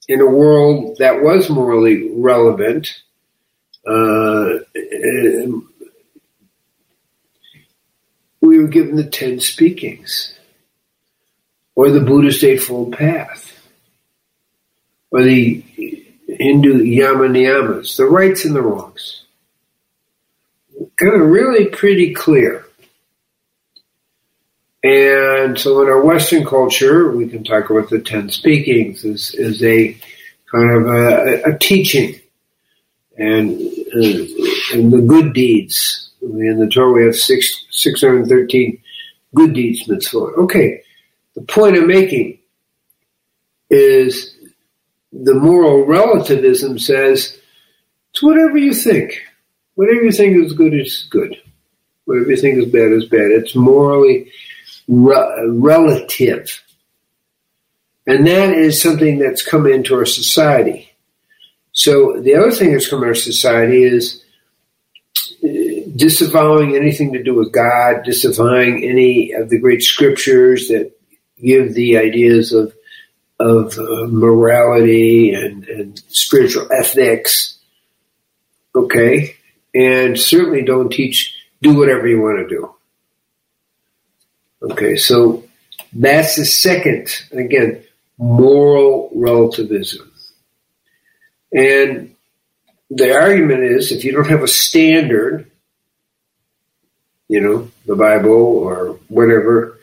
in 0.09 0.21
a 0.21 0.27
world 0.27 0.97
that 0.99 1.23
was 1.23 1.51
morally 1.51 2.11
relevant, 2.15 3.03
uh, 3.87 4.59
we 8.41 8.59
were 8.59 8.69
given 8.69 8.97
the 8.97 9.09
ten 9.11 9.39
speakings, 9.39 10.35
or 11.75 11.91
the 11.91 12.01
Buddhist 12.01 12.43
Eightfold 12.43 12.93
Path, 12.93 13.53
or 15.11 15.23
the 15.23 15.63
Hindu 16.27 16.83
Yama 16.85 17.29
Niyamas, 17.29 17.97
the 17.97 18.07
rights 18.07 18.45
and 18.47 18.57
the 18.57 18.63
wrongs. 18.63 19.25
Really 21.01 21.67
pretty 21.67 22.13
clear. 22.13 22.65
And 24.83 25.59
so 25.59 25.83
in 25.83 25.89
our 25.89 26.03
Western 26.03 26.45
culture, 26.45 27.11
we 27.11 27.29
can 27.29 27.45
talk 27.45 27.71
about 27.71 27.91
the 27.91 28.01
Ten 28.01 28.31
Speakings 28.31 29.05
as 29.05 29.63
a 29.63 29.97
kind 30.51 30.71
of 30.71 30.87
a, 30.87 31.43
a 31.45 31.59
teaching 31.59 32.21
and, 33.17 33.61
uh, 33.61 34.75
and 34.75 34.93
the 34.93 35.05
good 35.07 35.33
deeds. 35.35 36.11
In 36.23 36.59
the 36.59 36.69
Torah, 36.69 36.93
we 36.93 37.05
have 37.05 37.15
six, 37.15 37.67
613 37.71 38.81
good 39.35 39.55
deeds 39.55 39.87
mitzvot. 39.89 40.37
Okay, 40.39 40.83
the 41.35 41.43
point 41.43 41.77
I'm 41.77 41.87
making 41.87 42.39
is 43.71 44.35
the 45.13 45.35
moral 45.35 45.85
relativism 45.85 46.79
says 46.79 47.39
it's 48.11 48.23
whatever 48.23 48.59
you 48.59 48.75
think. 48.75 49.23
Whatever 49.79 50.03
you 50.03 50.11
think 50.11 50.45
is 50.45 50.55
good 50.55 50.75
is 50.75 51.07
good. 51.09 51.41
Whatever 52.05 52.31
you 52.31 52.37
think 52.37 52.59
is 52.59 52.73
bad 52.73 52.91
is 52.91 53.05
bad. 53.05 53.31
It's 53.31 53.55
morally 53.55 54.29
re- 54.89 55.47
relative. 55.47 56.65
And 58.05 58.27
that 58.27 58.55
is 58.55 58.83
something 58.83 59.21
that's 59.21 59.41
come 59.41 59.69
into 59.69 59.95
our 59.95 60.05
society. 60.05 60.91
So 61.71 62.21
the 62.21 62.35
other 62.35 62.51
thing 62.51 62.73
that's 62.73 62.89
come 62.89 63.05
into 63.05 63.11
our 63.11 63.15
society 63.15 63.85
is 63.85 64.25
uh, 65.45 65.89
disavowing 65.95 66.75
anything 66.75 67.13
to 67.13 67.23
do 67.23 67.37
with 67.37 67.53
God, 67.53 68.03
disavowing 68.03 68.83
any 68.83 69.31
of 69.31 69.49
the 69.49 69.61
great 69.61 69.83
scriptures 69.83 70.67
that 70.67 70.91
give 71.41 71.75
the 71.75 71.99
ideas 71.99 72.53
of 72.53 72.75
of 73.39 73.79
uh, 73.79 74.09
morality 74.09 75.35
and, 75.35 75.69
and 75.69 76.03
spiritual 76.09 76.67
ethics. 76.73 77.61
Okay, 78.75 79.37
and 79.75 80.19
certainly 80.19 80.63
don't 80.63 80.91
teach 80.91 81.35
do 81.61 81.77
whatever 81.77 82.07
you 82.07 82.21
want 82.21 82.39
to 82.39 82.55
do. 82.55 82.75
Okay, 84.63 84.97
so 84.97 85.45
that's 85.93 86.37
the 86.37 86.45
second, 86.45 87.09
again, 87.33 87.85
moral 88.19 89.11
relativism. 89.15 90.13
And 91.53 92.15
the 92.91 93.13
argument 93.15 93.63
is 93.65 93.93
if 93.93 94.05
you 94.05 94.13
don't 94.13 94.29
have 94.29 94.43
a 94.43 94.49
standard, 94.49 95.51
you 97.29 97.41
know, 97.41 97.71
the 97.87 97.97
Bible 97.97 98.31
or 98.31 98.99
whatever, 99.09 99.79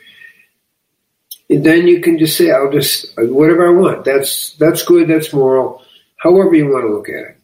then 1.48 1.86
you 1.86 2.00
can 2.00 2.18
just 2.18 2.36
say, 2.36 2.50
I'll 2.50 2.72
just, 2.72 3.16
whatever 3.16 3.68
I 3.68 3.80
want. 3.80 4.04
That's, 4.04 4.54
that's 4.54 4.84
good, 4.84 5.08
that's 5.08 5.32
moral, 5.32 5.82
however 6.16 6.54
you 6.54 6.66
want 6.68 6.84
to 6.84 6.92
look 6.92 7.08
at 7.08 7.30
it. 7.30 7.36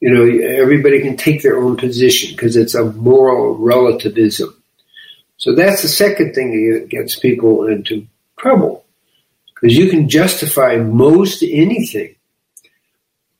You 0.00 0.10
know, 0.10 0.46
everybody 0.46 1.00
can 1.00 1.16
take 1.16 1.42
their 1.42 1.58
own 1.58 1.76
position 1.76 2.30
because 2.30 2.56
it's 2.56 2.74
a 2.74 2.84
moral 2.92 3.56
relativism. 3.56 4.54
So 5.38 5.54
that's 5.54 5.82
the 5.82 5.88
second 5.88 6.34
thing 6.34 6.72
that 6.72 6.88
gets 6.88 7.18
people 7.18 7.66
into 7.66 8.06
trouble. 8.38 8.84
Because 9.54 9.76
you 9.76 9.88
can 9.90 10.08
justify 10.08 10.76
most 10.76 11.42
anything. 11.42 12.14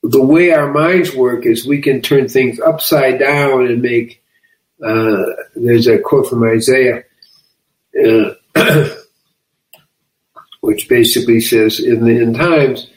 The 0.03 0.23
way 0.23 0.53
our 0.53 0.73
minds 0.73 1.15
work 1.15 1.47
is 1.47 1.67
we 1.67 1.81
can 1.81 2.03
turn 2.03 2.29
things 2.29 2.59
upside 2.61 3.19
down 3.19 3.67
and 3.67 3.83
make, 3.83 4.23
uh, 4.85 5.23
there's 5.55 5.87
a 5.87 5.99
quote 5.99 6.29
from 6.29 6.45
Isaiah, 6.45 7.05
uh, 8.05 8.35
which 10.61 10.89
basically 10.89 11.41
says, 11.41 11.81
in 11.81 12.05
the 12.05 12.21
end 12.21 12.37
times, 12.37 12.89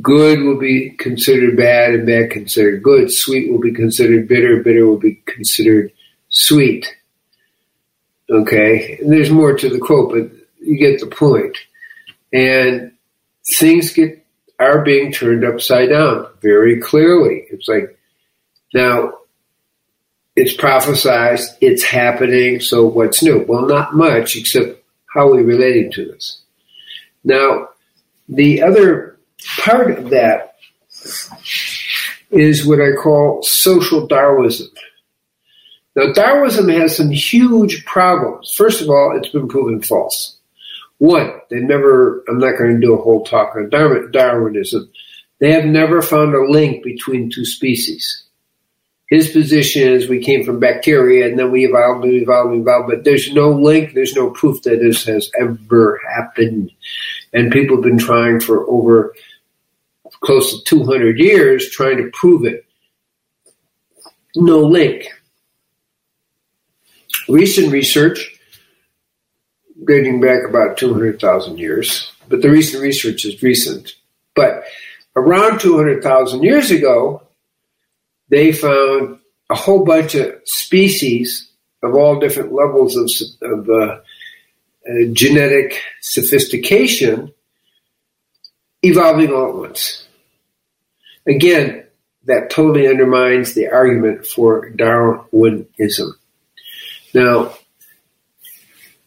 good 0.00 0.40
will 0.42 0.58
be 0.58 0.90
considered 0.90 1.56
bad 1.56 1.94
and 1.94 2.06
bad 2.06 2.30
considered 2.30 2.82
good. 2.82 3.12
Sweet 3.12 3.50
will 3.50 3.60
be 3.60 3.72
considered 3.72 4.28
bitter, 4.28 4.62
bitter 4.62 4.86
will 4.86 4.98
be 4.98 5.16
considered 5.26 5.92
sweet. 6.28 6.86
Okay, 8.30 8.98
and 9.00 9.12
there's 9.12 9.30
more 9.30 9.54
to 9.54 9.68
the 9.68 9.78
quote, 9.78 10.10
but 10.10 10.30
you 10.60 10.78
get 10.78 11.00
the 11.00 11.06
point. 11.06 11.58
And 12.32 12.92
things 13.58 13.92
get 13.92 14.24
are 14.58 14.82
being 14.82 15.12
turned 15.12 15.44
upside 15.44 15.90
down 15.90 16.28
very 16.40 16.80
clearly. 16.80 17.44
It's 17.50 17.68
like 17.68 17.98
now 18.72 19.12
it's 20.36 20.56
prophesized, 20.56 21.56
it's 21.60 21.82
happening. 21.82 22.60
So 22.60 22.86
what's 22.86 23.22
new? 23.22 23.44
Well, 23.46 23.66
not 23.66 23.94
much, 23.94 24.36
except 24.36 24.82
how 25.12 25.28
are 25.28 25.36
we 25.36 25.42
relating 25.42 25.92
to 25.92 26.06
this? 26.06 26.40
Now, 27.22 27.68
the 28.28 28.62
other 28.62 29.13
part 29.58 29.90
of 29.98 30.10
that 30.10 30.56
is 32.30 32.66
what 32.66 32.80
I 32.80 32.92
call 32.92 33.42
social 33.42 34.06
Darwinism. 34.06 34.68
Now, 35.96 36.12
Darwinism 36.12 36.68
has 36.70 36.96
some 36.96 37.10
huge 37.10 37.84
problems. 37.84 38.52
First 38.56 38.82
of 38.82 38.88
all, 38.88 39.16
it's 39.16 39.28
been 39.28 39.46
proven 39.46 39.80
false. 39.80 40.38
One, 40.98 41.32
they 41.50 41.60
never, 41.60 42.24
I'm 42.28 42.38
not 42.38 42.58
going 42.58 42.74
to 42.74 42.80
do 42.80 42.94
a 42.94 43.02
whole 43.02 43.24
talk 43.24 43.54
on 43.54 43.70
Darwinism. 43.70 44.90
They 45.38 45.52
have 45.52 45.66
never 45.66 46.02
found 46.02 46.34
a 46.34 46.50
link 46.50 46.82
between 46.82 47.30
two 47.30 47.44
species. 47.44 48.23
His 49.08 49.28
position 49.28 49.88
is 49.88 50.08
we 50.08 50.24
came 50.24 50.44
from 50.44 50.60
bacteria 50.60 51.26
and 51.26 51.38
then 51.38 51.50
we 51.50 51.66
evolved 51.66 52.04
and 52.04 52.14
evolved 52.14 52.52
and 52.52 52.62
evolved, 52.62 52.88
but 52.88 53.04
there's 53.04 53.32
no 53.32 53.50
link, 53.50 53.92
there's 53.92 54.14
no 54.14 54.30
proof 54.30 54.62
that 54.62 54.80
this 54.80 55.04
has 55.04 55.30
ever 55.38 56.00
happened. 56.14 56.70
And 57.32 57.52
people 57.52 57.76
have 57.76 57.84
been 57.84 57.98
trying 57.98 58.40
for 58.40 58.68
over 58.68 59.14
close 60.20 60.64
to 60.64 60.64
200 60.64 61.18
years 61.18 61.68
trying 61.70 61.98
to 61.98 62.10
prove 62.12 62.46
it. 62.46 62.64
No 64.34 64.60
link. 64.60 65.06
Recent 67.28 67.72
research, 67.72 68.38
dating 69.86 70.20
back 70.20 70.48
about 70.48 70.76
200,000 70.76 71.58
years, 71.58 72.10
but 72.28 72.42
the 72.42 72.50
recent 72.50 72.82
research 72.82 73.24
is 73.24 73.42
recent. 73.42 73.92
But 74.34 74.64
around 75.14 75.60
200,000 75.60 76.42
years 76.42 76.70
ago, 76.70 77.23
they 78.34 78.52
found 78.52 79.18
a 79.50 79.54
whole 79.54 79.84
bunch 79.84 80.14
of 80.14 80.34
species 80.44 81.50
of 81.82 81.94
all 81.94 82.18
different 82.18 82.52
levels 82.52 82.96
of, 82.96 83.10
of 83.50 83.68
uh, 83.68 84.00
uh, 84.88 85.04
genetic 85.12 85.80
sophistication 86.00 87.32
evolving 88.82 89.32
all 89.32 89.48
at 89.50 89.54
once. 89.54 90.06
Again, 91.26 91.84
that 92.24 92.50
totally 92.50 92.86
undermines 92.88 93.54
the 93.54 93.68
argument 93.68 94.26
for 94.26 94.70
Darwinism. 94.70 96.18
Now, 97.12 97.54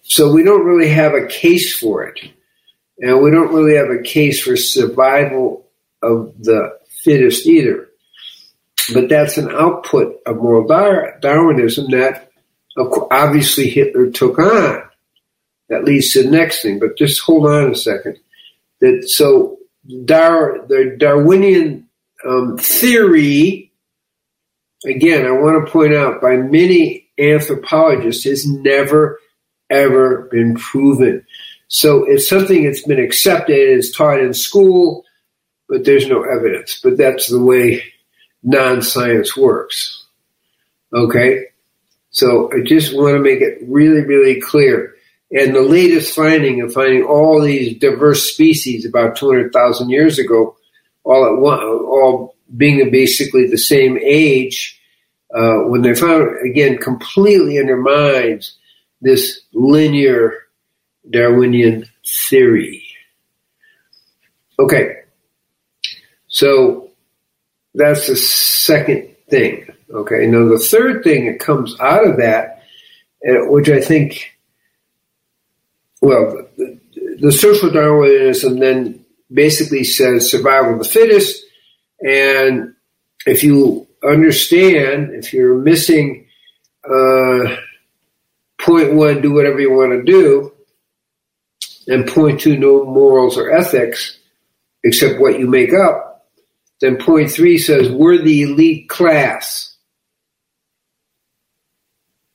so 0.04 0.32
we 0.32 0.44
don't 0.44 0.66
really 0.66 0.90
have 0.90 1.14
a 1.14 1.28
case 1.28 1.78
for 1.78 2.04
it. 2.04 2.20
And 3.00 3.22
we 3.22 3.30
don't 3.30 3.54
really 3.54 3.76
have 3.76 3.90
a 3.90 4.02
case 4.02 4.42
for 4.42 4.56
survival 4.56 5.68
of 6.02 6.34
the 6.40 6.80
fittest 7.04 7.46
either. 7.46 7.87
But 8.94 9.10
that's 9.10 9.38
an 9.38 9.50
output 9.52 10.22
of 10.26 10.38
moral 10.38 10.68
Darwinism 10.68 11.92
that 11.92 12.32
obviously 13.12 13.70
Hitler 13.70 14.10
took 14.12 14.40
on. 14.40 14.84
That 15.70 15.84
leads 15.84 16.14
to 16.14 16.24
the 16.24 16.32
next 16.32 16.62
thing. 16.62 16.80
But 16.80 16.98
just 16.98 17.22
hold 17.22 17.48
on 17.48 17.72
a 17.72 17.76
second. 17.76 18.18
That 18.80 19.10
so 19.10 19.58
Dar, 20.06 20.66
the 20.68 20.96
Darwinian 20.98 21.88
um, 22.26 22.58
theory, 22.58 23.72
again, 24.86 25.26
I 25.26 25.32
want 25.32 25.66
to 25.66 25.72
point 25.72 25.94
out 25.94 26.22
by 26.22 26.38
many 26.38 27.08
anthropologists, 27.20 28.24
has 28.26 28.48
never 28.48 29.20
ever 29.70 30.30
been 30.32 30.56
proven. 30.56 31.26
So 31.68 32.06
it's 32.06 32.30
something 32.30 32.64
that's 32.64 32.84
been 32.84 33.00
accepted, 33.00 33.56
it's 33.56 33.96
taught 33.96 34.22
in 34.22 34.34
school, 34.34 35.04
but 35.68 35.84
there's 35.84 36.08
no 36.08 36.24
evidence. 36.24 36.80
But 36.82 36.98
that's 36.98 37.30
the 37.30 37.44
way 37.44 37.84
non 38.48 38.82
science 38.82 39.36
works. 39.36 40.06
Okay? 40.94 41.48
So 42.10 42.50
I 42.54 42.64
just 42.64 42.96
want 42.96 43.16
to 43.16 43.20
make 43.20 43.42
it 43.42 43.60
really, 43.68 44.02
really 44.02 44.40
clear. 44.40 44.96
And 45.32 45.54
the 45.54 45.62
latest 45.62 46.16
finding 46.16 46.62
of 46.62 46.74
finding 46.74 47.04
all 47.04 47.42
these 47.42 47.78
diverse 47.78 48.24
species 48.24 48.86
about 48.86 49.18
200,000 49.18 49.90
years 49.90 50.18
ago, 50.18 50.56
all 51.04 51.26
at 51.26 51.40
one, 51.40 51.60
all 51.60 52.36
being 52.56 52.90
basically 52.90 53.48
the 53.48 53.58
same 53.58 54.00
age, 54.02 54.82
uh, 55.36 55.58
when 55.66 55.82
they 55.82 55.94
found 55.94 56.30
again 56.50 56.78
completely 56.78 57.60
undermines 57.60 58.56
this 59.02 59.42
linear 59.52 60.44
Darwinian 61.10 61.86
theory. 62.30 62.86
Okay, 64.58 65.02
so 66.30 66.87
that's 67.78 68.08
the 68.08 68.16
second 68.16 69.16
thing. 69.30 69.68
Okay, 69.90 70.28
now 70.28 70.48
the 70.50 70.60
third 70.60 71.04
thing 71.04 71.28
that 71.28 71.40
comes 71.40 71.80
out 71.80 72.06
of 72.06 72.18
that, 72.18 72.64
uh, 73.28 73.46
which 73.50 73.70
I 73.70 73.80
think, 73.80 74.36
well, 76.02 76.48
the, 76.58 77.32
social 77.32 77.70
Darwinism 77.70 78.60
then 78.60 79.06
basically 79.32 79.84
says 79.84 80.30
survival 80.30 80.74
of 80.74 80.80
the 80.80 80.90
fittest, 80.90 81.46
and 82.02 82.76
if 83.26 83.44
you 83.44 83.88
understand, 84.04 85.14
if 85.14 85.32
you're 85.32 85.58
missing 85.58 86.28
uh, 86.84 87.56
point 88.60 88.94
one, 88.94 89.22
do 89.22 89.34
whatever 89.34 89.60
you 89.60 89.72
want 89.72 89.92
to 89.92 90.04
do, 90.04 90.52
and 91.88 92.08
point 92.08 92.42
two, 92.42 92.58
no 92.58 92.86
morals 92.86 93.38
or 93.38 93.52
ethics 93.52 94.20
except 94.84 95.20
what 95.20 95.40
you 95.40 95.48
make 95.48 95.74
up, 95.74 96.17
then 96.82 96.98
point 96.98 97.32
three 97.32 97.58
says 97.58 97.90
we're 97.90 98.22
the 98.22 98.44
elite 98.44 98.90
class. 98.90 99.76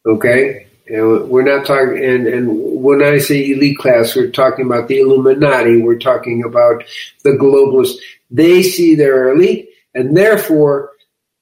Okay? 0.04 0.66
And 0.88 1.30
we're 1.30 1.44
not 1.44 1.64
talking, 1.64 2.04
and, 2.04 2.26
and 2.26 2.82
when 2.82 3.02
I 3.02 3.18
say 3.18 3.50
elite 3.50 3.78
class, 3.78 4.16
we're 4.16 4.30
talking 4.30 4.66
about 4.66 4.88
the 4.88 4.98
Illuminati, 4.98 5.80
we're 5.80 5.98
talking 5.98 6.42
about 6.44 6.82
the 7.22 7.30
globalists. 7.30 7.98
They 8.30 8.62
see 8.62 8.94
they're 8.94 9.30
elite, 9.30 9.70
and 9.94 10.16
therefore, 10.16 10.90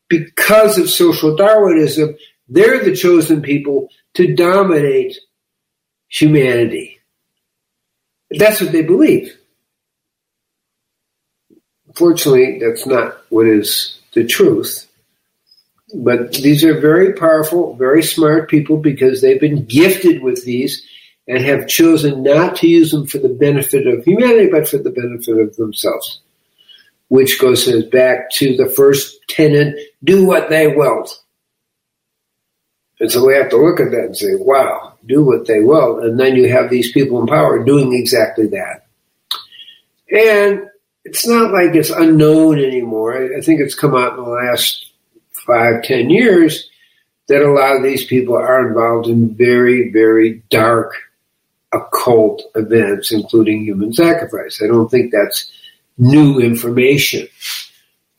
because 0.08 0.76
of 0.76 0.90
social 0.90 1.36
Darwinism, 1.36 2.16
they're 2.48 2.84
the 2.84 2.94
chosen 2.94 3.40
people 3.40 3.88
to 4.14 4.34
dominate 4.34 5.16
humanity. 6.08 7.00
That's 8.30 8.60
what 8.60 8.72
they 8.72 8.82
believe. 8.82 9.36
Fortunately, 12.00 12.58
that's 12.58 12.86
not 12.86 13.18
what 13.28 13.46
is 13.46 13.98
the 14.14 14.24
truth. 14.24 14.88
But 15.94 16.32
these 16.32 16.64
are 16.64 16.80
very 16.80 17.12
powerful, 17.12 17.74
very 17.74 18.02
smart 18.02 18.48
people 18.48 18.78
because 18.78 19.20
they've 19.20 19.38
been 19.38 19.66
gifted 19.66 20.22
with 20.22 20.42
these 20.46 20.82
and 21.28 21.44
have 21.44 21.68
chosen 21.68 22.22
not 22.22 22.56
to 22.56 22.68
use 22.68 22.90
them 22.90 23.06
for 23.06 23.18
the 23.18 23.28
benefit 23.28 23.86
of 23.86 24.02
humanity, 24.02 24.48
but 24.50 24.66
for 24.66 24.78
the 24.78 24.88
benefit 24.88 25.38
of 25.40 25.54
themselves. 25.56 26.22
Which 27.08 27.38
goes 27.38 27.70
back 27.88 28.30
to 28.36 28.56
the 28.56 28.70
first 28.70 29.18
tenet 29.28 29.76
do 30.02 30.26
what 30.26 30.48
they 30.48 30.68
will. 30.68 31.04
And 32.98 33.12
so 33.12 33.26
we 33.26 33.34
have 33.34 33.50
to 33.50 33.58
look 33.58 33.78
at 33.78 33.90
that 33.90 34.06
and 34.06 34.16
say, 34.16 34.36
wow, 34.36 34.94
do 35.04 35.22
what 35.22 35.46
they 35.46 35.60
will. 35.60 35.98
And 35.98 36.18
then 36.18 36.34
you 36.34 36.50
have 36.50 36.70
these 36.70 36.92
people 36.92 37.20
in 37.20 37.26
power 37.26 37.62
doing 37.62 37.92
exactly 37.92 38.46
that. 38.46 38.86
And 40.10 40.70
it's 41.04 41.26
not 41.26 41.52
like 41.52 41.74
it's 41.74 41.90
unknown 41.90 42.58
anymore. 42.58 43.36
I 43.36 43.40
think 43.40 43.60
it's 43.60 43.74
come 43.74 43.94
out 43.94 44.18
in 44.18 44.24
the 44.24 44.30
last 44.30 44.90
five, 45.46 45.82
ten 45.82 46.10
years 46.10 46.68
that 47.28 47.42
a 47.42 47.52
lot 47.52 47.76
of 47.76 47.82
these 47.82 48.04
people 48.04 48.36
are 48.36 48.68
involved 48.68 49.06
in 49.06 49.34
very, 49.34 49.90
very 49.90 50.42
dark 50.50 50.94
occult 51.72 52.42
events, 52.54 53.12
including 53.12 53.64
human 53.64 53.92
sacrifice. 53.92 54.60
I 54.62 54.66
don't 54.66 54.90
think 54.90 55.12
that's 55.12 55.50
new 55.96 56.40
information. 56.40 57.28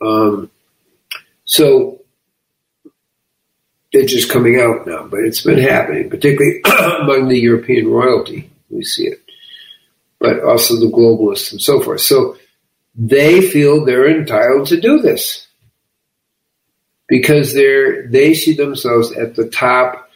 Um, 0.01 0.49
so 1.45 2.01
it's 3.91 4.11
just 4.13 4.31
coming 4.31 4.59
out 4.59 4.87
now, 4.87 5.05
but 5.05 5.19
it's 5.19 5.41
been 5.41 5.59
happening, 5.59 6.09
particularly 6.09 6.61
among 7.01 7.27
the 7.27 7.39
European 7.39 7.89
royalty. 7.89 8.49
We 8.69 8.83
see 8.83 9.07
it, 9.07 9.21
but 10.19 10.41
also 10.41 10.79
the 10.79 10.85
globalists 10.85 11.51
and 11.51 11.61
so 11.61 11.81
forth. 11.81 11.99
So 11.99 12.37
they 12.95 13.41
feel 13.41 13.85
they're 13.85 14.09
entitled 14.09 14.67
to 14.67 14.79
do 14.79 14.99
this 14.99 15.47
because 17.07 17.53
they're 17.53 18.07
they 18.07 18.33
see 18.33 18.53
themselves 18.53 19.11
at 19.11 19.35
the 19.35 19.49
top 19.49 20.09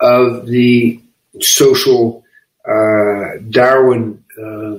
of 0.00 0.46
the 0.46 1.00
social 1.40 2.24
uh, 2.64 3.38
Darwin 3.48 4.22
uh, 4.40 4.78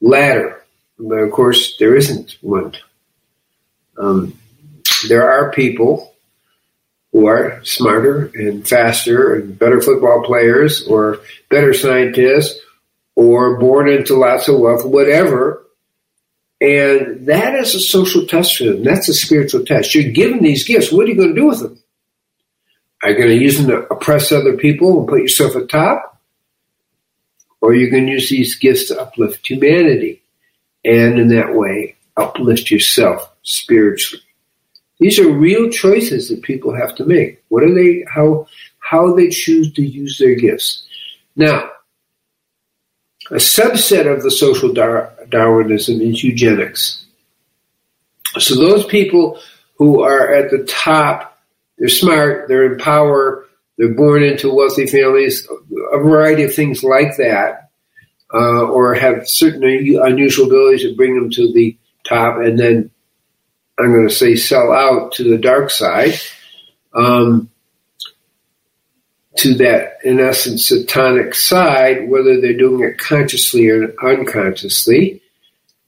ladder. 0.00 0.64
But 0.98 1.18
of 1.18 1.30
course, 1.30 1.76
there 1.78 1.94
isn't 1.94 2.38
one. 2.40 2.74
Um, 3.96 4.38
there 5.08 5.30
are 5.30 5.52
people 5.52 6.14
who 7.12 7.26
are 7.26 7.60
smarter 7.64 8.30
and 8.34 8.66
faster 8.66 9.34
and 9.34 9.58
better 9.58 9.80
football 9.80 10.22
players 10.24 10.82
or 10.86 11.20
better 11.48 11.72
scientists 11.72 12.58
or 13.14 13.58
born 13.58 13.88
into 13.88 14.14
lots 14.14 14.48
of 14.48 14.58
wealth, 14.58 14.84
whatever, 14.84 15.64
and 16.60 17.26
that 17.26 17.54
is 17.54 17.74
a 17.74 17.80
social 17.80 18.26
test 18.26 18.56
for 18.56 18.64
them. 18.64 18.82
That's 18.82 19.08
a 19.08 19.14
spiritual 19.14 19.64
test. 19.64 19.94
You're 19.94 20.12
given 20.12 20.42
these 20.42 20.64
gifts. 20.64 20.90
What 20.90 21.06
are 21.06 21.08
you 21.08 21.16
going 21.16 21.34
to 21.34 21.40
do 21.40 21.46
with 21.46 21.60
them? 21.60 21.78
Are 23.02 23.10
you 23.10 23.16
going 23.16 23.28
to 23.28 23.44
use 23.44 23.58
them 23.58 23.68
to 23.68 23.92
oppress 23.92 24.32
other 24.32 24.56
people 24.56 24.98
and 24.98 25.08
put 25.08 25.20
yourself 25.20 25.54
at 25.54 25.68
top? 25.68 26.20
Or 27.60 27.70
are 27.70 27.74
you 27.74 27.90
going 27.90 28.06
to 28.06 28.12
use 28.12 28.28
these 28.28 28.56
gifts 28.56 28.88
to 28.88 29.00
uplift 29.00 29.46
humanity 29.46 30.22
and 30.84 31.18
in 31.18 31.28
that 31.28 31.54
way 31.54 31.96
uplift 32.16 32.70
yourself 32.70 33.30
spiritually? 33.42 34.22
These 34.98 35.20
are 35.20 35.30
real 35.30 35.70
choices 35.70 36.28
that 36.28 36.42
people 36.42 36.74
have 36.74 36.94
to 36.96 37.04
make. 37.04 37.42
What 37.48 37.62
are 37.62 37.72
they, 37.72 38.04
how, 38.08 38.48
how 38.78 39.14
they 39.14 39.28
choose 39.28 39.72
to 39.74 39.82
use 39.82 40.18
their 40.18 40.34
gifts. 40.34 40.84
Now, 41.36 41.70
a 43.30 43.34
subset 43.34 44.12
of 44.12 44.22
the 44.22 44.30
social 44.30 44.72
Dar- 44.72 45.12
Darwinism 45.28 46.00
is 46.00 46.22
eugenics. 46.22 47.04
So 48.38 48.54
those 48.56 48.84
people 48.86 49.40
who 49.76 50.02
are 50.02 50.34
at 50.34 50.50
the 50.50 50.64
top, 50.64 51.38
they're 51.78 51.88
smart, 51.88 52.48
they're 52.48 52.72
in 52.72 52.78
power, 52.78 53.46
they're 53.76 53.94
born 53.94 54.22
into 54.22 54.52
wealthy 54.52 54.86
families, 54.86 55.46
a 55.92 55.98
variety 55.98 56.42
of 56.42 56.54
things 56.54 56.82
like 56.82 57.16
that, 57.18 57.70
uh, 58.34 58.64
or 58.64 58.94
have 58.94 59.28
certain 59.28 59.62
unusual 59.64 60.46
abilities 60.46 60.82
that 60.82 60.96
bring 60.96 61.14
them 61.14 61.30
to 61.30 61.52
the 61.52 61.76
top, 62.06 62.38
and 62.38 62.58
then 62.58 62.90
I'm 63.78 63.92
going 63.92 64.08
to 64.08 64.14
say 64.14 64.34
sell 64.34 64.72
out 64.72 65.12
to 65.12 65.24
the 65.24 65.38
dark 65.38 65.70
side. 65.70 66.14
Um, 66.92 67.50
to 69.38 69.54
that, 69.54 69.98
in 70.04 70.20
essence, 70.20 70.66
satanic 70.66 71.34
side, 71.34 72.08
whether 72.08 72.40
they're 72.40 72.52
doing 72.52 72.88
it 72.88 72.98
consciously 72.98 73.68
or 73.68 73.94
unconsciously, 74.02 75.22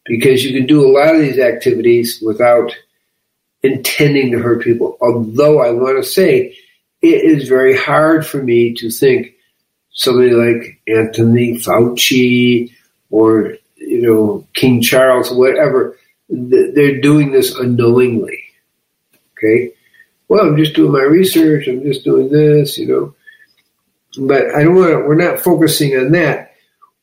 because 0.05 0.45
you 0.45 0.57
can 0.57 0.67
do 0.67 0.85
a 0.85 0.93
lot 0.93 1.15
of 1.15 1.21
these 1.21 1.39
activities 1.39 2.23
without 2.25 2.75
intending 3.63 4.31
to 4.33 4.39
hurt 4.39 4.63
people. 4.63 4.97
Although 5.01 5.61
I 5.61 5.71
want 5.71 6.03
to 6.03 6.09
say 6.09 6.57
it 7.03 7.25
is 7.25 7.49
very 7.49 7.77
hard 7.77 8.27
for 8.27 8.43
me 8.43 8.75
to 8.75 8.91
think 8.91 9.35
somebody 9.93 10.31
like 10.31 10.81
Anthony 10.87 11.59
Fauci 11.59 12.73
or 13.11 13.57
you 13.77 14.03
know 14.03 14.47
King 14.55 14.81
Charles, 14.81 15.33
whatever, 15.33 15.97
they're 16.29 17.01
doing 17.01 17.33
this 17.33 17.55
unknowingly. 17.57 18.39
Okay, 19.37 19.73
well, 20.29 20.47
I'm 20.47 20.57
just 20.57 20.75
doing 20.75 20.93
my 20.93 21.03
research. 21.03 21.67
I'm 21.67 21.83
just 21.83 22.05
doing 22.05 22.31
this, 22.31 22.79
you 22.79 22.87
know. 22.87 23.15
But 24.19 24.55
I 24.55 24.65
don't 24.65 24.75
want. 24.75 25.07
We're 25.07 25.15
not 25.15 25.41
focusing 25.41 25.97
on 25.97 26.13
that. 26.13 26.55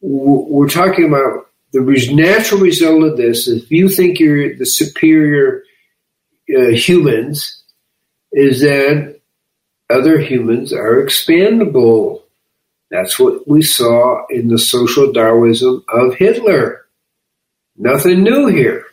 We're 0.02 0.70
talking 0.70 1.06
about 1.06 1.50
the 1.72 1.82
natural 2.14 2.62
result 2.62 3.04
of 3.04 3.18
this. 3.18 3.48
If 3.48 3.72
you 3.72 3.90
think 3.90 4.20
you're 4.20 4.56
the 4.56 4.66
superior 4.66 5.64
uh, 6.56 6.70
humans, 6.70 7.64
is 8.32 8.62
that 8.62 9.20
other 9.90 10.20
humans 10.20 10.74
are 10.74 11.04
expandable. 11.04 12.22
That's 12.90 13.20
what 13.20 13.48
we 13.48 13.62
saw 13.62 14.26
in 14.30 14.48
the 14.48 14.60
social 14.60 15.12
Darwinism 15.12 15.84
of 15.90 16.16
Hitler. 16.16 16.86
Nothing 17.78 18.24
new 18.24 18.48
here. 18.48 18.86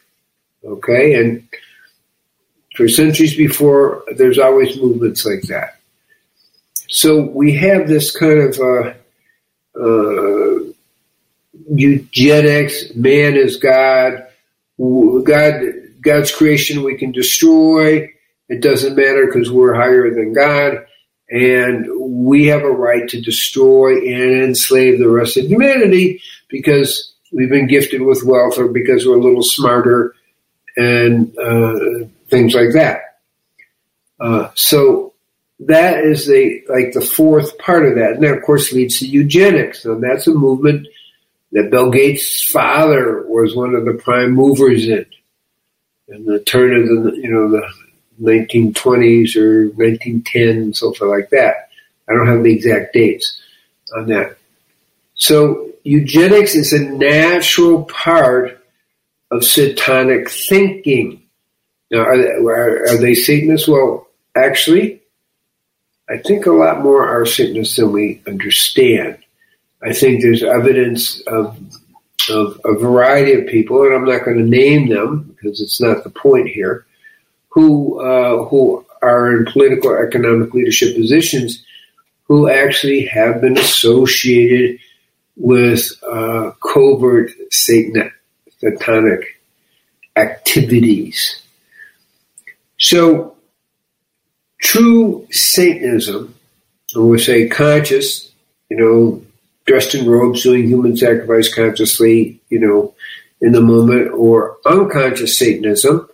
Okay, 0.65 1.15
and 1.15 1.47
for 2.75 2.89
centuries 2.89 3.37
before, 3.37 4.03
there's 4.17 4.39
always 4.39 4.77
movements 4.77 5.25
like 5.27 5.43
that. 5.43 5.79
So 6.95 7.23
we 7.23 7.57
have 7.57 7.89
this 7.89 8.17
kind 8.17 8.39
of 8.39 8.61
uh, 8.61 8.95
uh, 9.77 10.59
eugenics, 11.69 12.95
man 12.95 13.35
is 13.35 13.57
God, 13.57 14.29
God, 14.79 15.55
God's 16.01 16.31
creation 16.31 16.85
we 16.85 16.97
can 16.97 17.11
destroy. 17.11 18.09
It 18.49 18.63
doesn't 18.63 18.95
matter 18.95 19.27
because 19.27 19.51
we're 19.51 19.75
higher 19.75 20.15
than 20.15 20.35
God, 20.35 20.87
and 21.29 21.89
we 21.99 22.47
have 22.47 22.63
a 22.63 22.71
right 22.71 23.09
to 23.09 23.21
destroy 23.21 23.97
and 23.97 24.45
enslave 24.45 25.01
the 25.01 25.11
rest 25.11 25.37
of 25.37 25.47
humanity 25.47 26.23
because 26.49 27.13
we've 27.33 27.51
been 27.51 27.67
gifted 27.67 28.03
with 28.03 28.23
wealth 28.23 28.57
or 28.57 28.69
because 28.69 29.05
we're 29.05 29.19
a 29.19 29.21
little 29.21 29.43
smarter 29.43 30.15
and 30.77 31.37
uh, 31.41 32.07
things 32.29 32.55
like 32.55 32.73
that. 32.75 33.19
Uh, 34.21 34.51
so 34.55 35.14
that 35.61 36.05
is 36.05 36.27
the 36.27 36.63
like 36.69 36.93
the 36.93 37.01
fourth 37.01 37.57
part 37.59 37.87
of 37.87 37.95
that, 37.97 38.13
and 38.15 38.23
that 38.23 38.37
of 38.37 38.43
course 38.43 38.73
leads 38.73 38.99
to 38.99 39.07
eugenics. 39.07 39.85
And 39.85 40.03
that's 40.03 40.27
a 40.27 40.35
movement 40.35 40.89
that 41.53 41.71
Bill 41.71 41.91
Gates' 41.91 42.43
father 42.51 43.25
was 43.27 43.55
one 43.55 43.75
of 43.75 43.85
the 43.85 43.95
prime 43.95 44.33
movers 44.33 44.89
in, 44.89 45.07
in 46.09 46.27
the 46.27 46.41
turn 46.41 46.75
of 46.75 46.89
the 46.89 47.17
you 47.17 47.31
know 47.31 47.51
the 47.51 47.69
1920s 48.21 49.37
or 49.37 49.69
1910, 49.69 50.75
something 50.75 51.09
like 51.09 51.31
that. 51.31 51.69
I 52.09 52.13
don't 52.13 52.29
have 52.29 52.43
the 52.43 52.53
exact 52.53 52.93
dates 52.93 53.41
on 53.97 54.07
that. 54.09 54.37
So 55.15 55.71
eugenics 55.85 56.55
is 56.55 56.73
a 56.73 56.81
natural 56.81 57.85
part 57.85 58.61
of 59.31 59.45
satanic 59.45 60.31
thinking. 60.31 61.23
Now, 61.91 62.01
are 62.01 62.17
they, 62.17 62.29
are, 62.29 62.89
are 62.89 62.97
they 62.99 63.15
Satanists? 63.15 63.69
Well, 63.69 64.09
actually, 64.35 65.03
I 66.09 66.19
think 66.19 66.47
a 66.47 66.53
lot 66.53 66.83
more 66.83 67.07
are 67.07 67.25
Satanists 67.25 67.77
than 67.77 67.93
we 67.93 68.23
understand. 68.27 69.19
I 69.83 69.93
think 69.93 70.23
there's 70.23 70.43
evidence 70.43 71.21
of, 71.27 71.59
of 72.29 72.61
a 72.65 72.75
variety 72.75 73.33
of 73.35 73.47
people, 73.47 73.83
and 73.83 73.95
I'm 73.95 74.05
not 74.05 74.25
going 74.25 74.39
to 74.39 74.45
name 74.45 74.89
them 74.89 75.23
because 75.23 75.61
it's 75.61 75.81
not 75.81 76.05
the 76.05 76.11
point 76.11 76.49
here, 76.49 76.87
who 77.49 78.01
uh, 78.01 78.45
who 78.47 78.85
are 79.03 79.37
in 79.37 79.47
political 79.47 79.91
or 79.91 80.07
economic 80.07 80.53
leadership 80.55 80.97
positions 80.97 81.65
who 82.25 82.49
actually 82.49 83.05
have 83.05 83.41
been 83.41 83.59
associated 83.59 84.79
with 85.37 85.91
uh, 86.11 86.53
covert 86.63 87.31
Satan, 87.51 88.11
satanic 88.59 89.41
activities. 90.17 91.43
So, 92.79 93.34
true 94.65 95.29
Satanism, 95.31 96.35
or 96.97 97.07
we 97.07 97.19
say 97.19 97.49
conscious, 97.49 98.33
you 98.71 98.77
know, 98.77 99.23
dressed 99.67 99.95
in 99.95 100.09
robes, 100.09 100.43
doing 100.43 100.67
human 100.67 100.97
sacrifice 100.97 101.55
consciously, 101.55 102.41
you 102.49 102.59
know, 102.59 102.95
in 103.41 103.53
the 103.53 103.61
moment, 103.61 104.11
or 104.13 104.57
unconscious 104.65 105.39
Satanism, 105.39 106.09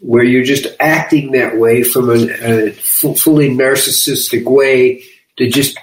where 0.00 0.24
you're 0.24 0.44
just 0.44 0.66
acting 0.80 1.32
that 1.32 1.56
way 1.56 1.82
from 1.82 2.10
a, 2.10 2.70
fully 2.70 3.50
narcissistic 3.50 4.44
way 4.44 5.04
to 5.36 5.48
just 5.48 5.78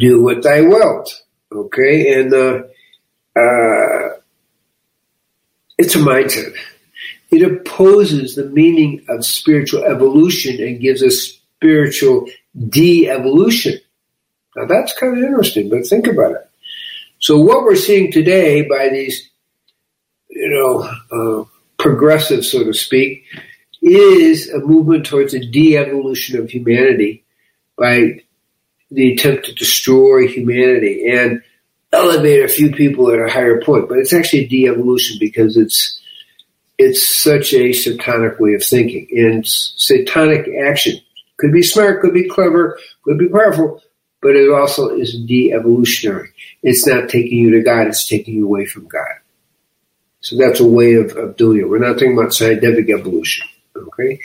do 0.00 0.22
what 0.22 0.42
thy 0.42 0.62
wilt. 0.62 1.22
Okay, 1.52 2.20
and 2.20 2.32
uh, 2.32 2.62
uh, 3.36 4.18
it's 5.78 5.94
a 5.94 5.98
mindset. 5.98 6.54
It 7.30 7.42
opposes 7.42 8.34
the 8.34 8.46
meaning 8.46 9.04
of 9.08 9.24
spiritual 9.24 9.84
evolution 9.84 10.62
and 10.62 10.80
gives 10.80 11.02
us 11.02 11.38
spiritual 11.56 12.26
de-evolution. 12.68 13.78
Now 14.56 14.66
that's 14.66 14.98
kind 14.98 15.18
of 15.18 15.24
interesting, 15.24 15.68
but 15.68 15.86
think 15.86 16.06
about 16.06 16.32
it. 16.32 16.50
So 17.18 17.38
what 17.38 17.64
we're 17.64 17.76
seeing 17.76 18.10
today 18.10 18.62
by 18.62 18.88
these, 18.88 19.28
you 20.30 20.48
know, 20.48 20.88
uh, 21.12 21.44
progressives, 21.78 22.50
so 22.50 22.64
to 22.64 22.72
speak, 22.72 23.24
is 23.82 24.48
a 24.50 24.58
movement 24.58 25.06
towards 25.06 25.34
a 25.34 25.40
de-evolution 25.40 26.38
of 26.38 26.50
humanity 26.50 27.24
by 27.76 28.20
the 28.90 29.12
attempt 29.12 29.46
to 29.46 29.54
destroy 29.54 30.26
humanity 30.26 31.08
and 31.10 31.42
elevate 31.92 32.44
a 32.44 32.48
few 32.48 32.70
people 32.72 33.10
at 33.10 33.20
a 33.20 33.30
higher 33.30 33.60
point. 33.60 33.88
But 33.88 33.98
it's 33.98 34.12
actually 34.12 34.44
a 34.44 34.48
de-evolution 34.48 35.18
because 35.20 35.56
it's 35.56 36.00
it's 36.78 37.22
such 37.22 37.52
a 37.52 37.72
satanic 37.72 38.38
way 38.38 38.54
of 38.54 38.64
thinking. 38.64 39.08
And 39.10 39.46
satanic 39.46 40.48
action 40.62 40.98
could 41.36 41.52
be 41.52 41.62
smart, 41.62 42.00
could 42.00 42.14
be 42.14 42.28
clever, 42.28 42.78
could 43.02 43.18
be 43.18 43.28
powerful, 43.28 43.82
but 44.22 44.36
it 44.36 44.50
also 44.50 44.88
is 44.88 45.18
de-evolutionary. 45.26 46.30
It's 46.62 46.86
not 46.86 47.08
taking 47.08 47.38
you 47.38 47.50
to 47.52 47.62
God, 47.62 47.88
it's 47.88 48.08
taking 48.08 48.34
you 48.34 48.46
away 48.46 48.64
from 48.64 48.86
God. 48.86 49.16
So 50.20 50.36
that's 50.36 50.60
a 50.60 50.66
way 50.66 50.94
of, 50.94 51.16
of 51.16 51.36
doing 51.36 51.60
it. 51.60 51.68
We're 51.68 51.78
not 51.78 51.94
talking 51.94 52.18
about 52.18 52.34
scientific 52.34 52.90
evolution. 52.90 53.46
Okay? 53.76 54.20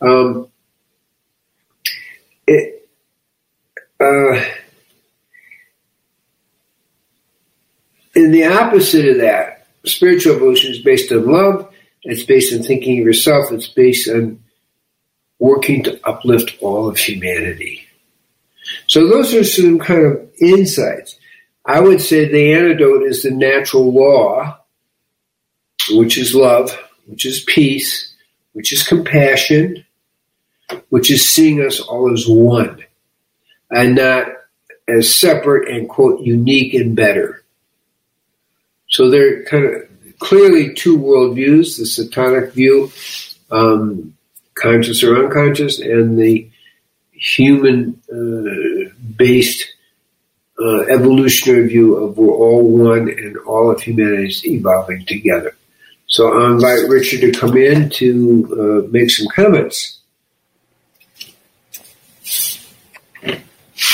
Um, 0.00 0.48
it, 2.46 2.88
uh, 4.00 4.44
in 8.14 8.30
the 8.30 8.46
opposite 8.46 9.08
of 9.08 9.18
that, 9.18 9.66
spiritual 9.84 10.36
evolution 10.36 10.70
is 10.70 10.80
based 10.80 11.10
on 11.12 11.26
love, 11.26 11.67
it's 12.02 12.24
based 12.24 12.54
on 12.54 12.62
thinking 12.62 12.98
of 13.00 13.04
yourself, 13.04 13.52
it's 13.52 13.68
based 13.68 14.08
on 14.08 14.42
working 15.38 15.82
to 15.84 16.00
uplift 16.08 16.56
all 16.60 16.88
of 16.88 16.98
humanity. 16.98 17.86
So 18.86 19.08
those 19.08 19.34
are 19.34 19.44
some 19.44 19.78
kind 19.78 20.04
of 20.04 20.30
insights. 20.40 21.18
I 21.64 21.80
would 21.80 22.00
say 22.00 22.26
the 22.26 22.54
antidote 22.54 23.04
is 23.04 23.22
the 23.22 23.30
natural 23.30 23.92
law, 23.92 24.58
which 25.90 26.18
is 26.18 26.34
love, 26.34 26.76
which 27.06 27.26
is 27.26 27.44
peace, 27.44 28.14
which 28.52 28.72
is 28.72 28.82
compassion, 28.82 29.84
which 30.88 31.10
is 31.10 31.30
seeing 31.30 31.64
us 31.64 31.80
all 31.80 32.12
as 32.12 32.26
one 32.26 32.84
and 33.70 33.96
not 33.96 34.28
as 34.86 35.18
separate 35.18 35.68
and 35.68 35.88
quote 35.88 36.20
unique 36.20 36.74
and 36.74 36.96
better. 36.96 37.44
So 38.88 39.10
they're 39.10 39.44
kind 39.44 39.66
of 39.66 39.87
clearly 40.18 40.74
two 40.74 40.98
worldviews: 40.98 41.78
the 41.78 41.86
satanic 41.86 42.52
view, 42.52 42.90
um, 43.50 44.14
conscious 44.54 45.02
or 45.02 45.24
unconscious, 45.24 45.80
and 45.80 46.18
the 46.18 46.48
human-based 47.12 48.02
uh, 49.62 50.62
uh, 50.62 50.80
evolutionary 50.88 51.68
view 51.68 51.96
of 51.96 52.16
we're 52.16 52.34
all 52.34 52.62
one 52.62 53.08
and 53.08 53.36
all 53.38 53.70
of 53.70 53.80
humanity 53.80 54.26
is 54.26 54.44
evolving 54.44 55.04
together. 55.06 55.54
So 56.06 56.32
I 56.32 56.50
invite 56.50 56.88
Richard 56.88 57.20
to 57.20 57.32
come 57.32 57.56
in 57.56 57.90
to 57.90 58.84
uh, 58.86 58.88
make 58.90 59.10
some 59.10 59.28
comments. 59.34 60.00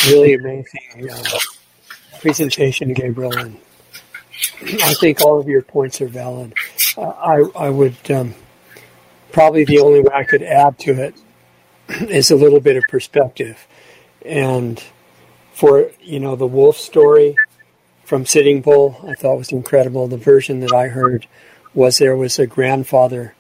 Really 0.07 0.35
amazing 0.35 1.11
uh, 1.11 1.23
presentation, 2.21 2.93
Gabriel, 2.93 3.37
and 3.37 3.57
I 4.63 4.95
think 4.95 5.21
all 5.21 5.39
of 5.39 5.49
your 5.49 5.63
points 5.63 6.01
are 6.01 6.07
valid. 6.07 6.55
Uh, 6.97 7.09
I, 7.09 7.67
I 7.67 7.71
would 7.71 8.11
um, 8.11 8.35
probably 9.33 9.65
the 9.65 9.81
only 9.81 10.01
way 10.01 10.13
I 10.15 10.25
could 10.25 10.43
add 10.43 10.79
to 10.81 10.93
it 10.93 11.15
is 12.11 12.31
a 12.31 12.37
little 12.37 12.61
bit 12.61 12.77
of 12.77 12.85
perspective. 12.89 13.67
And 14.25 14.83
for, 15.53 15.91
you 16.01 16.21
know, 16.21 16.37
the 16.37 16.47
wolf 16.47 16.77
story 16.77 17.37
from 18.05 18.27
Sitting 18.27 18.61
Bull, 18.61 19.01
I 19.07 19.15
thought 19.15 19.37
was 19.37 19.53
incredible. 19.53 20.07
The 20.09 20.17
version 20.17 20.61
that 20.61 20.73
I 20.73 20.89
heard 20.89 21.27
was 21.75 21.99
there 21.99 22.17
was 22.17 22.39
a 22.39 22.47
grandfather 22.47 23.35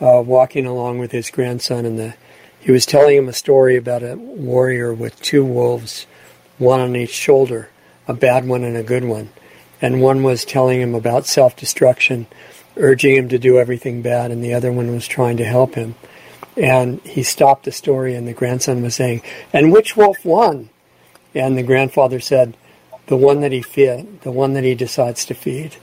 uh, 0.00 0.22
walking 0.24 0.66
along 0.66 0.98
with 0.98 1.12
his 1.12 1.30
grandson, 1.30 1.84
and 1.84 1.98
the, 1.98 2.14
he 2.60 2.72
was 2.72 2.86
telling 2.86 3.16
him 3.16 3.28
a 3.28 3.32
story 3.32 3.76
about 3.76 4.02
a 4.02 4.16
warrior 4.16 4.92
with 4.92 5.20
two 5.20 5.44
wolves, 5.44 6.06
one 6.58 6.80
on 6.80 6.96
each 6.96 7.12
shoulder, 7.12 7.68
a 8.08 8.14
bad 8.14 8.46
one 8.46 8.64
and 8.64 8.76
a 8.76 8.82
good 8.82 9.04
one. 9.04 9.30
And 9.84 10.00
one 10.00 10.22
was 10.22 10.46
telling 10.46 10.80
him 10.80 10.94
about 10.94 11.26
self 11.26 11.56
destruction, 11.56 12.26
urging 12.78 13.16
him 13.16 13.28
to 13.28 13.38
do 13.38 13.58
everything 13.58 14.00
bad, 14.00 14.30
and 14.30 14.42
the 14.42 14.54
other 14.54 14.72
one 14.72 14.90
was 14.94 15.06
trying 15.06 15.36
to 15.36 15.44
help 15.44 15.74
him. 15.74 15.94
And 16.56 17.02
he 17.02 17.22
stopped 17.22 17.66
the 17.66 17.70
story, 17.70 18.14
and 18.14 18.26
the 18.26 18.32
grandson 18.32 18.82
was 18.82 18.94
saying, 18.94 19.20
And 19.52 19.72
which 19.72 19.94
wolf 19.94 20.24
won? 20.24 20.70
And 21.34 21.58
the 21.58 21.62
grandfather 21.62 22.18
said, 22.18 22.56
The 23.08 23.18
one 23.18 23.42
that 23.42 23.52
he 23.52 23.60
fed, 23.60 24.22
the 24.22 24.32
one 24.32 24.54
that 24.54 24.64
he 24.64 24.74
decides 24.74 25.26
to 25.26 25.34
feed. 25.34 25.76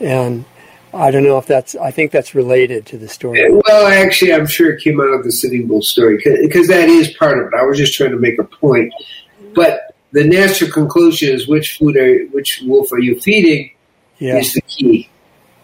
And 0.00 0.44
I 0.92 1.12
don't 1.12 1.22
know 1.22 1.38
if 1.38 1.46
that's. 1.46 1.76
I 1.76 1.92
think 1.92 2.10
that's 2.10 2.34
related 2.34 2.86
to 2.86 2.98
the 2.98 3.08
story. 3.08 3.40
Eh, 3.40 3.60
well, 3.68 3.86
actually, 3.86 4.32
I'm 4.32 4.48
sure 4.48 4.72
it 4.72 4.82
came 4.82 5.00
out 5.00 5.14
of 5.14 5.22
the 5.22 5.30
Sitting 5.30 5.68
Bull 5.68 5.82
story 5.82 6.16
because 6.16 6.66
that 6.66 6.88
is 6.88 7.12
part 7.12 7.38
of 7.38 7.52
it. 7.52 7.54
I 7.56 7.62
was 7.66 7.78
just 7.78 7.94
trying 7.94 8.10
to 8.10 8.18
make 8.18 8.40
a 8.40 8.44
point, 8.44 8.92
but 9.54 9.85
the 10.16 10.24
natural 10.24 10.70
conclusion 10.70 11.34
is 11.34 11.46
which 11.46 11.76
food 11.76 11.94
are 11.94 12.24
which 12.28 12.62
wolf 12.64 12.90
are 12.90 12.98
you 12.98 13.20
feeding 13.20 13.70
yeah. 14.18 14.38
is 14.38 14.54
the 14.54 14.62
key. 14.62 15.10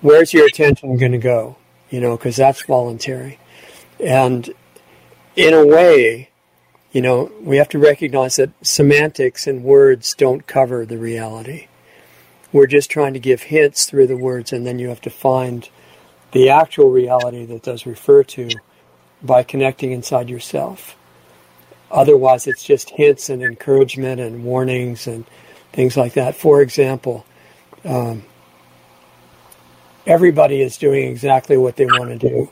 Where's 0.02 0.34
your 0.34 0.44
attention 0.44 0.98
going 0.98 1.12
to 1.12 1.18
go? 1.18 1.56
You 1.88 2.02
know, 2.02 2.18
because 2.18 2.36
that's 2.36 2.62
voluntary, 2.66 3.38
and 3.98 4.52
in 5.36 5.54
a 5.54 5.64
way, 5.64 6.28
you 6.92 7.00
know, 7.00 7.32
we 7.40 7.56
have 7.56 7.70
to 7.70 7.78
recognize 7.78 8.36
that 8.36 8.50
semantics 8.60 9.46
and 9.46 9.64
words 9.64 10.14
don't 10.14 10.46
cover 10.46 10.84
the 10.84 10.98
reality. 10.98 11.68
We're 12.52 12.66
just 12.66 12.90
trying 12.90 13.14
to 13.14 13.20
give 13.20 13.44
hints 13.44 13.86
through 13.86 14.08
the 14.08 14.18
words, 14.18 14.52
and 14.52 14.66
then 14.66 14.78
you 14.78 14.88
have 14.88 15.00
to 15.02 15.10
find 15.10 15.66
the 16.32 16.50
actual 16.50 16.90
reality 16.90 17.46
that 17.46 17.62
does 17.62 17.86
refer 17.86 18.22
to 18.24 18.50
by 19.22 19.44
connecting 19.44 19.92
inside 19.92 20.28
yourself. 20.28 20.94
Otherwise, 21.92 22.46
it's 22.46 22.64
just 22.64 22.88
hints 22.90 23.28
and 23.28 23.42
encouragement 23.42 24.18
and 24.18 24.44
warnings 24.44 25.06
and 25.06 25.26
things 25.72 25.96
like 25.96 26.14
that. 26.14 26.34
For 26.34 26.62
example, 26.62 27.26
um, 27.84 28.24
everybody 30.06 30.62
is 30.62 30.78
doing 30.78 31.10
exactly 31.10 31.58
what 31.58 31.76
they 31.76 31.84
want 31.84 32.08
to 32.08 32.28
do. 32.28 32.50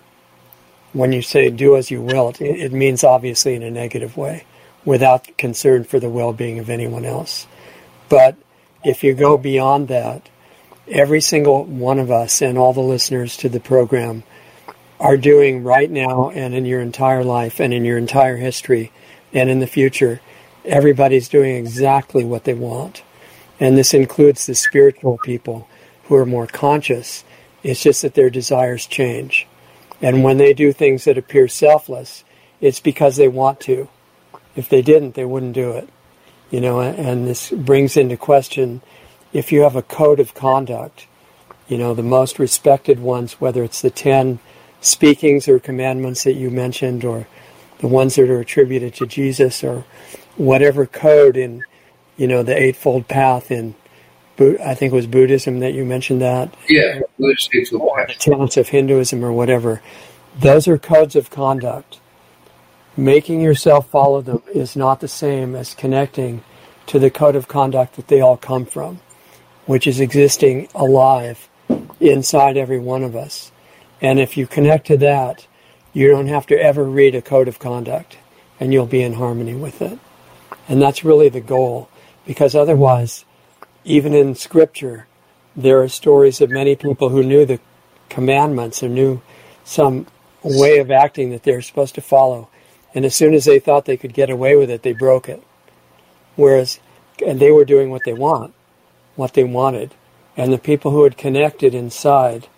When 0.92 1.12
you 1.12 1.22
say 1.22 1.48
do 1.48 1.76
as 1.76 1.90
you 1.90 2.03
will, 2.03 2.31
it, 2.38 2.42
it 2.42 2.72
means 2.72 3.03
obviously 3.03 3.55
in 3.55 3.62
a 3.62 3.70
negative 3.70 4.16
way, 4.16 4.44
without 4.85 5.37
concern 5.38 5.85
for 5.85 5.98
the 5.98 6.11
well 6.11 6.35
being 6.35 6.59
of 6.59 6.68
anyone 6.68 7.07
else. 7.07 7.46
But 8.11 8.37
if 8.85 9.03
you 9.03 9.14
go 9.14 9.38
beyond 9.38 9.88
that, 9.88 10.29
every 10.87 11.22
single 11.22 11.64
one 11.64 11.98
of 11.98 12.11
us 12.11 12.42
and 12.42 12.59
all 12.59 12.74
the 12.74 12.81
listeners 12.81 13.38
to 13.38 13.48
the 13.48 13.61
program 13.61 14.22
are 14.98 15.16
doing 15.16 15.62
right 15.62 15.90
now 15.90 16.29
and 16.31 16.55
in 16.55 16.66
your 16.66 16.81
entire 16.81 17.24
life 17.24 17.59
and 17.59 17.72
in 17.72 17.87
your 17.87 17.96
entire 17.96 18.37
history 18.37 18.92
and 19.33 19.51
in 19.51 19.61
the 19.61 19.66
future, 19.66 20.21
everybody's 20.64 21.29
doing 21.29 21.57
exactly 21.57 22.25
what 22.25 22.45
they 22.45 22.55
want. 22.55 23.03
And 23.59 23.77
this 23.77 23.93
includes 23.95 24.47
the 24.47 24.55
spiritual 24.55 25.19
people 25.19 25.69
who 26.05 26.16
are 26.16 26.27
more 26.27 26.47
conscious. 26.47 27.25
It's 27.62 27.83
just 27.83 28.03
that 28.03 28.14
their 28.14 28.31
desires 28.31 28.87
change. 28.87 29.47
And 30.01 30.25
when 30.25 30.38
they 30.38 30.55
do 30.55 30.73
things 30.73 31.05
that 31.05 31.19
appear 31.19 31.47
selfless, 31.47 32.25
it's 32.61 32.81
because 32.81 33.17
they 33.17 33.29
want 33.29 33.61
to. 33.61 33.88
If 34.57 34.69
they 34.69 34.83
didn't, 34.83 35.15
they 35.15 35.25
wouldn't 35.25 35.52
do 35.52 35.73
it. 35.73 35.88
You 36.50 36.61
know, 36.61 36.81
and 36.81 37.27
this 37.27 37.50
brings 37.50 37.96
into 37.96 38.17
question 38.17 38.83
if 39.33 39.52
you 39.52 39.61
have 39.61 39.77
a 39.77 39.83
code 39.83 40.19
of 40.19 40.35
conduct, 40.35 41.07
you 41.69 41.79
know, 41.79 41.94
the 41.94 42.02
most 42.02 42.38
respected 42.38 42.98
ones, 42.98 43.35
whether 43.35 43.63
it's 43.63 43.81
the 43.81 43.90
10 43.90 44.40
speakings 44.81 45.46
or 45.46 45.61
commandments 45.61 46.25
that 46.25 46.33
you 46.33 46.50
mentioned, 46.50 47.04
or 47.04 47.29
the 47.81 47.88
ones 47.88 48.16
that 48.16 48.31
are 48.31 48.40
attributed 48.40 48.94
to 48.94 49.06
Jesus, 49.06 49.64
or 49.64 49.85
whatever 50.37 50.87
code 50.87 51.37
in, 51.37 51.64
you 52.16 52.26
know, 52.26 52.42
the 52.42 52.56
Eightfold 52.56 53.08
Path 53.08 53.50
in, 53.50 53.74
I 54.38 54.74
think 54.74 54.92
it 54.92 54.96
was 54.96 55.06
Buddhism 55.06 55.60
that 55.60 55.74
you 55.74 55.85
mentioned 55.85 56.22
that. 56.22 56.54
Yeah, 56.68 57.00
Buddhist 57.18 57.50
Eightfold 57.54 57.90
Path. 57.96 58.08
The 58.08 58.14
tenets 58.14 58.56
of 58.56 58.68
Hinduism 58.68 59.24
or 59.24 59.33
whatever. 59.33 59.83
Those 60.38 60.68
are 60.68 60.78
codes 60.78 61.16
of 61.16 61.28
conduct 61.31 62.00
making 62.96 63.40
yourself 63.40 63.88
follow 63.88 64.20
them 64.20 64.42
is 64.54 64.76
not 64.76 65.00
the 65.00 65.08
same 65.08 65.54
as 65.54 65.74
connecting 65.74 66.42
to 66.87 66.98
the 66.98 67.10
code 67.10 67.37
of 67.37 67.48
conduct 67.48 67.96
that 67.96 68.08
they 68.08 68.20
all 68.20 68.37
come 68.37 68.66
from, 68.66 69.00
which 69.66 69.87
is 69.87 70.00
existing 70.00 70.68
alive 70.74 71.48
inside 72.00 72.56
every 72.56 72.78
one 72.78 73.02
of 73.02 73.14
us. 73.16 73.52
And 74.00 74.18
if 74.18 74.37
you 74.37 74.46
connect 74.46 74.87
to 74.88 74.96
that, 74.98 75.46
you 75.93 76.09
don't 76.09 76.29
have 76.29 76.47
to 76.49 76.61
ever 76.61 76.85
read 76.85 77.15
a 77.15 77.23
code 77.23 77.49
of 77.49 77.59
conduct 77.59 78.19
and 78.59 78.73
you'll 78.73 78.87
be 78.87 79.03
in 79.03 79.15
harmony 79.15 79.55
with 79.55 79.81
it. 79.83 79.99
And 80.69 80.81
that's 80.81 81.05
really 81.05 81.29
the 81.29 81.41
goal 81.41 81.88
because 82.27 82.55
otherwise, 82.55 83.25
even 83.85 84.15
in 84.15 84.35
scripture, 84.35 85.07
there 85.57 85.83
are 85.83 85.88
stories 85.88 86.41
of 86.41 86.51
many 86.51 86.77
people 86.77 87.09
who 87.09 87.23
knew 87.23 87.45
the 87.45 87.61
commandments 88.09 88.83
or 88.83 88.88
knew 88.88 89.21
some 89.65 90.07
way 90.43 90.79
of 90.79 90.91
acting 90.91 91.31
that 91.31 91.43
they're 91.43 91.63
supposed 91.63 91.95
to 91.97 92.01
follow 92.01 92.49
and 92.95 93.05
as 93.05 93.15
soon 93.15 93.35
as 93.35 93.45
they 93.45 93.59
thought 93.59 93.85
they 93.85 93.97
could 93.97 94.15
get 94.15 94.31
away 94.31 94.57
with 94.57 94.71
it, 94.71 94.83
they 94.83 94.93
broke 94.93 95.29
it. 95.29 95.43
Whereas, 96.37 96.81
and 97.25 97.38
they 97.38 97.51
were 97.51 97.65
doing 97.65 97.91
what 97.91 98.03
they 98.05 98.13
want, 98.13 98.55
what 99.17 99.35
they 99.35 99.45
wanted. 99.45 99.95
And 100.37 100.53
the 100.53 100.59
people 100.59 100.91
who 100.91 101.05
had 101.05 101.17
connected 101.17 101.75
inside 101.75 102.49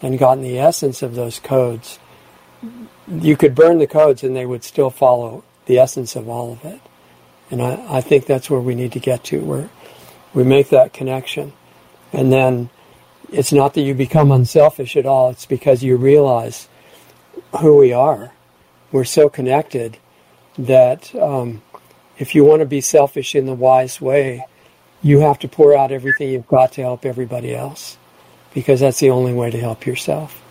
and 0.00 0.18
gotten 0.18 0.42
the 0.42 0.58
essence 0.58 1.02
of 1.02 1.14
those 1.14 1.38
codes, 1.38 1.98
you 3.08 3.36
could 3.36 3.54
burn 3.54 3.78
the 3.78 3.86
codes 3.86 4.22
and 4.22 4.34
they 4.36 4.46
would 4.46 4.64
still 4.64 4.90
follow 4.90 5.44
the 5.66 5.78
essence 5.78 6.16
of 6.16 6.28
all 6.28 6.52
of 6.52 6.64
it. 6.64 6.80
And 7.50 7.62
I, 7.62 7.96
I 7.98 8.00
think 8.00 8.26
that's 8.26 8.48
where 8.48 8.60
we 8.60 8.74
need 8.74 8.92
to 8.92 9.00
get 9.00 9.24
to, 9.24 9.40
where 9.40 9.68
we 10.32 10.44
make 10.44 10.70
that 10.70 10.92
connection. 10.92 11.52
And 12.12 12.32
then 12.32 12.70
it's 13.30 13.52
not 13.52 13.74
that 13.74 13.82
you 13.82 13.94
become 13.94 14.30
unselfish 14.30 14.96
at 14.96 15.06
all, 15.06 15.30
it's 15.30 15.46
because 15.46 15.82
you 15.82 15.96
realize 15.96 16.68
who 17.60 17.76
we 17.76 17.92
are 17.92 18.32
we're 18.92 19.04
so 19.04 19.28
connected 19.28 19.96
that 20.58 21.14
um, 21.14 21.62
if 22.18 22.34
you 22.34 22.44
want 22.44 22.60
to 22.60 22.66
be 22.66 22.80
selfish 22.80 23.34
in 23.34 23.46
the 23.46 23.54
wise 23.54 24.00
way, 24.00 24.46
you 25.02 25.20
have 25.20 25.38
to 25.40 25.48
pour 25.48 25.76
out 25.76 25.90
everything 25.90 26.28
you've 26.28 26.46
got 26.46 26.72
to 26.72 26.82
help 26.82 27.04
everybody 27.04 27.54
else 27.54 27.96
because 28.54 28.80
that's 28.80 29.00
the 29.00 29.10
only 29.10 29.32
way 29.32 29.50
to 29.50 29.58
help 29.58 29.86
yourself. 29.86 30.41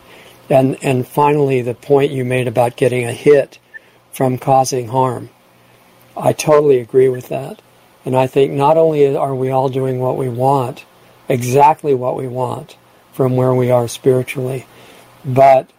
And 0.51 0.77
and 0.83 1.07
finally, 1.07 1.61
the 1.61 1.73
point 1.73 2.11
you 2.11 2.25
made 2.25 2.49
about 2.49 2.75
getting 2.75 3.05
a 3.05 3.13
hit 3.13 3.57
from 4.11 4.37
causing 4.37 4.89
harm, 4.89 5.29
I 6.17 6.33
totally 6.33 6.79
agree 6.79 7.07
with 7.07 7.29
that. 7.29 7.61
And 8.03 8.17
I 8.17 8.27
think 8.27 8.51
not 8.51 8.75
only 8.75 9.15
are 9.15 9.33
we 9.33 9.49
all 9.49 9.69
doing 9.69 9.99
what 9.99 10.17
we 10.17 10.27
want, 10.27 10.83
exactly 11.29 11.93
what 11.93 12.17
we 12.17 12.27
want 12.27 12.75
from 13.13 13.37
where 13.37 13.53
we 13.53 13.71
are 13.71 13.87
spiritually, 13.87 14.65
but 15.23 15.69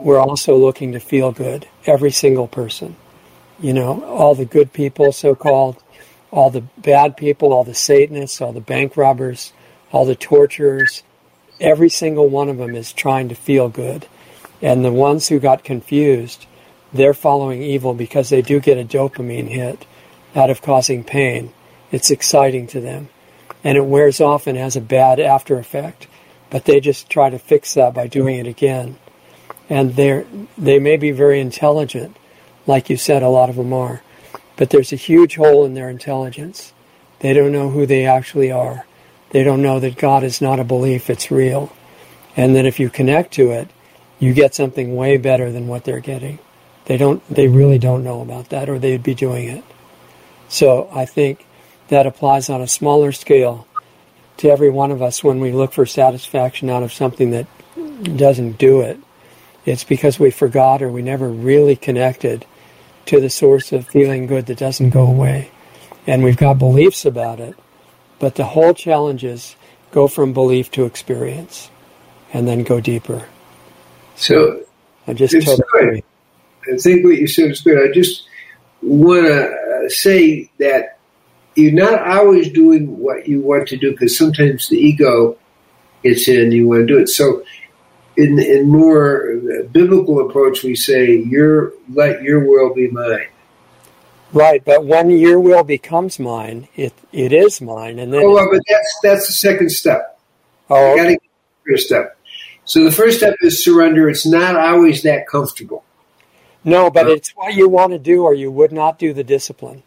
we're 0.00 0.20
also 0.20 0.56
looking 0.56 0.92
to 0.92 1.00
feel 1.00 1.30
good, 1.30 1.68
every 1.84 2.10
single 2.10 2.48
person. 2.48 2.96
You 3.60 3.74
know, 3.74 4.02
all 4.04 4.34
the 4.34 4.46
good 4.46 4.72
people, 4.72 5.12
so 5.12 5.34
called, 5.34 5.76
all 6.30 6.48
the 6.48 6.62
bad 6.78 7.18
people, 7.18 7.52
all 7.52 7.64
the 7.64 7.74
Satanists, 7.74 8.40
all 8.40 8.54
the 8.54 8.60
bank 8.60 8.96
robbers, 8.96 9.52
all 9.92 10.06
the 10.06 10.16
torturers, 10.16 11.02
every 11.60 11.90
single 11.90 12.28
one 12.28 12.48
of 12.48 12.56
them 12.56 12.74
is 12.74 12.90
trying 12.90 13.28
to 13.28 13.34
feel 13.34 13.68
good. 13.68 14.06
And 14.64 14.84
the 14.84 14.92
ones 14.92 15.28
who 15.28 15.38
got 15.38 15.62
confused, 15.62 16.46
they're 16.92 17.14
following 17.14 17.62
evil 17.62 17.94
because 17.94 18.30
they 18.30 18.42
do 18.42 18.58
get 18.58 18.78
a 18.78 18.84
dopamine 18.84 19.48
hit 19.48 19.86
out 20.34 20.50
of 20.50 20.62
causing 20.62 21.04
pain. 21.04 21.52
It's 21.92 22.10
exciting 22.10 22.66
to 22.68 22.80
them. 22.80 23.10
And 23.62 23.78
it 23.78 23.84
wears 23.84 24.20
off 24.20 24.48
and 24.48 24.58
has 24.58 24.74
a 24.74 24.80
bad 24.80 25.20
after 25.20 25.58
effect. 25.58 26.08
But 26.50 26.64
they 26.64 26.80
just 26.80 27.08
try 27.08 27.30
to 27.30 27.38
fix 27.38 27.74
that 27.74 27.94
by 27.94 28.08
doing 28.08 28.38
it 28.38 28.48
again 28.48 28.98
and 29.68 29.96
they 29.96 30.24
they 30.58 30.78
may 30.78 30.96
be 30.96 31.10
very 31.10 31.40
intelligent, 31.40 32.16
like 32.66 32.90
you 32.90 32.96
said, 32.96 33.22
a 33.22 33.28
lot 33.28 33.50
of 33.50 33.56
them 33.56 33.72
are, 33.72 34.02
but 34.56 34.70
there's 34.70 34.92
a 34.92 34.96
huge 34.96 35.36
hole 35.36 35.64
in 35.64 35.74
their 35.74 35.88
intelligence. 35.88 36.72
They 37.20 37.32
don't 37.32 37.52
know 37.52 37.70
who 37.70 37.86
they 37.86 38.04
actually 38.04 38.52
are. 38.52 38.86
They 39.30 39.42
don't 39.42 39.62
know 39.62 39.80
that 39.80 39.96
God 39.96 40.22
is 40.22 40.40
not 40.40 40.60
a 40.60 40.64
belief; 40.64 41.08
it's 41.08 41.30
real, 41.30 41.72
and 42.36 42.54
that 42.54 42.66
if 42.66 42.78
you 42.78 42.90
connect 42.90 43.32
to 43.34 43.50
it, 43.50 43.68
you 44.24 44.34
get 44.34 44.54
something 44.54 44.94
way 44.94 45.16
better 45.16 45.50
than 45.52 45.66
what 45.66 45.84
they're 45.84 46.00
getting. 46.00 46.38
They 46.86 46.96
don't. 46.96 47.26
They 47.28 47.48
really 47.48 47.78
don't 47.78 48.04
know 48.04 48.20
about 48.20 48.50
that, 48.50 48.68
or 48.68 48.78
they'd 48.78 49.02
be 49.02 49.14
doing 49.14 49.48
it. 49.48 49.64
So 50.48 50.88
I 50.92 51.06
think 51.06 51.46
that 51.88 52.06
applies 52.06 52.50
on 52.50 52.60
a 52.60 52.66
smaller 52.66 53.12
scale 53.12 53.66
to 54.38 54.50
every 54.50 54.70
one 54.70 54.90
of 54.90 55.00
us 55.00 55.24
when 55.24 55.40
we 55.40 55.52
look 55.52 55.72
for 55.72 55.86
satisfaction 55.86 56.68
out 56.68 56.82
of 56.82 56.92
something 56.92 57.30
that 57.30 57.46
doesn't 58.16 58.58
do 58.58 58.80
it 58.80 58.98
it's 59.64 59.84
because 59.84 60.18
we 60.18 60.30
forgot 60.30 60.82
or 60.82 60.90
we 60.90 61.02
never 61.02 61.28
really 61.28 61.76
connected 61.76 62.44
to 63.06 63.20
the 63.20 63.30
source 63.30 63.72
of 63.72 63.88
feeling 63.88 64.26
good 64.26 64.46
that 64.46 64.58
doesn't 64.58 64.90
go 64.90 65.06
away. 65.06 65.50
and 66.06 66.22
we've 66.22 66.36
got 66.36 66.58
beliefs 66.58 67.06
about 67.06 67.40
it. 67.40 67.56
But 68.18 68.34
the 68.34 68.44
whole 68.44 68.74
challenge 68.74 69.24
is 69.24 69.56
go 69.90 70.06
from 70.06 70.34
belief 70.34 70.70
to 70.72 70.84
experience 70.84 71.70
and 72.30 72.46
then 72.46 72.62
go 72.62 72.78
deeper. 72.78 73.26
So 74.16 74.64
I 75.06 75.12
just 75.12 75.34
totally 75.34 76.02
good. 76.66 76.74
I 76.74 76.76
think 76.78 77.04
what 77.04 77.16
you 77.16 77.28
said 77.28 77.50
is 77.50 77.60
good. 77.60 77.78
I 77.78 77.92
just 77.92 78.26
want 78.82 79.26
to 79.26 79.50
uh, 79.50 79.88
say 79.88 80.50
that 80.58 80.98
you're 81.54 81.72
not 81.72 82.06
always 82.06 82.50
doing 82.50 82.98
what 82.98 83.28
you 83.28 83.40
want 83.40 83.68
to 83.68 83.76
do 83.76 83.92
because 83.92 84.16
sometimes 84.16 84.68
the 84.68 84.76
ego 84.76 85.36
gets 86.02 86.28
in. 86.28 86.52
You 86.52 86.68
want 86.68 86.82
to 86.82 86.86
do 86.86 86.98
it. 86.98 87.08
So, 87.08 87.44
in 88.16 88.38
in 88.38 88.68
more 88.68 89.32
uh, 89.32 89.66
biblical 89.72 90.28
approach, 90.28 90.62
we 90.62 90.74
say, 90.74 91.16
"Your 91.16 91.72
let 91.92 92.22
your 92.22 92.40
will 92.40 92.74
be 92.74 92.88
mine." 92.88 93.26
Right, 94.32 94.64
but 94.64 94.84
when 94.84 95.10
your 95.10 95.38
will 95.38 95.62
becomes 95.62 96.18
mine, 96.18 96.68
it 96.74 96.92
it 97.12 97.32
is 97.32 97.60
mine, 97.60 97.98
and 97.98 98.12
then 98.12 98.22
oh, 98.24 98.32
well, 98.32 98.48
but 98.50 98.62
that's 98.68 98.98
that's 99.02 99.26
the 99.26 99.32
second 99.32 99.70
step. 99.70 100.18
Oh, 100.70 100.90
you 100.90 100.96
got 100.96 101.04
to 101.04 101.10
get 101.10 101.22
the 101.22 101.72
first 101.72 101.86
step. 101.86 102.13
So 102.64 102.82
the 102.82 102.92
first 102.92 103.18
step 103.18 103.34
is 103.40 103.64
surrender. 103.64 104.08
It's 104.08 104.26
not 104.26 104.56
always 104.56 105.02
that 105.02 105.26
comfortable. 105.26 105.84
No, 106.64 106.90
but 106.90 107.06
uh, 107.06 107.10
it's 107.10 107.30
what 107.36 107.54
you 107.54 107.68
want 107.68 107.92
to 107.92 107.98
do, 107.98 108.24
or 108.24 108.34
you 108.34 108.50
would 108.50 108.72
not 108.72 108.98
do 108.98 109.12
the 109.12 109.24
discipline. 109.24 109.82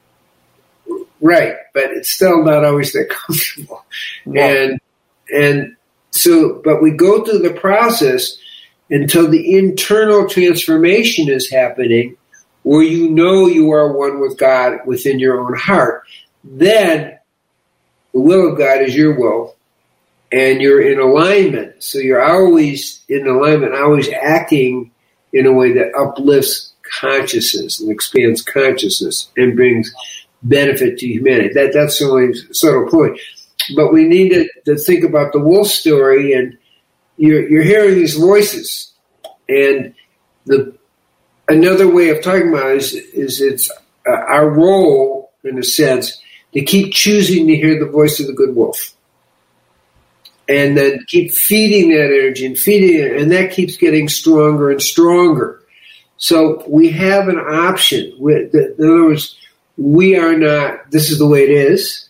Right, 1.20 1.56
but 1.74 1.86
it's 1.92 2.12
still 2.12 2.44
not 2.44 2.64
always 2.64 2.94
that 2.94 3.10
comfortable. 3.28 3.84
No. 4.26 4.42
And 4.42 4.80
and 5.30 5.76
so, 6.12 6.62
but 6.64 6.82
we 6.82 6.92
go 6.92 7.24
through 7.24 7.40
the 7.40 7.54
process 7.54 8.38
until 8.90 9.30
the 9.30 9.58
internal 9.58 10.30
transformation 10.30 11.30
is 11.30 11.50
happening, 11.50 12.16
where 12.64 12.84
you 12.84 13.10
know 13.10 13.48
you 13.48 13.72
are 13.72 13.92
one 13.92 14.20
with 14.22 14.38
God 14.38 14.80
within 14.86 15.20
your 15.20 15.42
own 15.42 15.56
heart. 15.56 16.04
Then 16.44 17.18
the 18.14 18.20
will 18.20 18.52
of 18.52 18.58
God 18.58 18.82
is 18.82 18.96
your 18.96 19.20
will, 19.20 19.57
and 20.32 20.62
you're 20.62 20.82
in 20.82 21.00
alignment. 21.00 21.82
So 21.84 22.00
you're 22.00 22.24
always 22.24 23.04
in 23.08 23.28
alignment, 23.28 23.76
always 23.76 24.10
acting 24.10 24.92
in 25.34 25.46
a 25.46 25.54
way 25.54 25.74
that 25.74 25.94
uplifts 25.96 26.74
consciousness 27.00 27.80
and 27.80 27.92
expands 27.92 28.42
consciousness 28.42 29.30
and 29.38 29.56
brings 29.56 29.94
benefit 30.44 30.98
to 31.00 31.08
humanity. 31.08 31.54
That 31.54 31.74
that's 31.74 32.00
the 32.00 32.06
only 32.06 32.34
subtle 32.52 32.90
point. 32.90 33.20
But 33.76 33.92
we 33.92 34.06
need 34.06 34.30
to, 34.30 34.50
to 34.66 34.78
think 34.78 35.04
about 35.04 35.34
the 35.34 35.40
wolf 35.40 35.68
story, 35.68 36.34
and 36.34 36.58
you're 37.18 37.48
you're 37.50 37.64
hearing 37.64 37.96
these 37.96 38.16
voices, 38.16 38.94
and 39.50 39.94
the 40.46 40.76
another 41.48 41.90
way 41.90 42.10
of 42.10 42.22
talking 42.22 42.50
about 42.50 42.72
it 42.72 42.78
is 42.78 42.94
is 42.94 43.42
it's 43.42 43.72
uh, 44.08 44.12
our 44.12 44.50
role 44.50 45.32
in 45.44 45.58
a 45.58 45.64
sense 45.64 46.22
to 46.54 46.62
keep 46.62 46.94
choosing 46.94 47.48
to 47.48 47.56
hear 47.56 47.80
the 47.80 47.92
voice 47.92 48.20
of 48.20 48.28
the 48.28 48.34
good 48.34 48.56
wolf 48.56 48.94
and 50.50 50.78
then 50.78 51.04
keep 51.08 51.32
feeding 51.32 51.90
that 51.90 52.06
energy 52.06 52.46
and 52.46 52.58
feeding 52.58 53.00
it, 53.00 53.18
and 53.22 53.32
that 53.32 53.52
keeps 53.52 53.78
getting 53.78 54.08
stronger 54.08 54.72
and 54.72 54.82
stronger. 54.82 55.62
So 56.18 56.64
we 56.68 56.90
have 56.92 57.28
an 57.28 57.38
option. 57.38 58.14
In 58.20 58.74
other 58.80 59.06
words, 59.06 59.38
we 59.78 60.16
are 60.16 60.36
not, 60.36 60.90
this 60.90 61.12
is 61.12 61.20
the 61.20 61.28
way 61.28 61.44
it 61.44 61.52
is. 61.52 62.10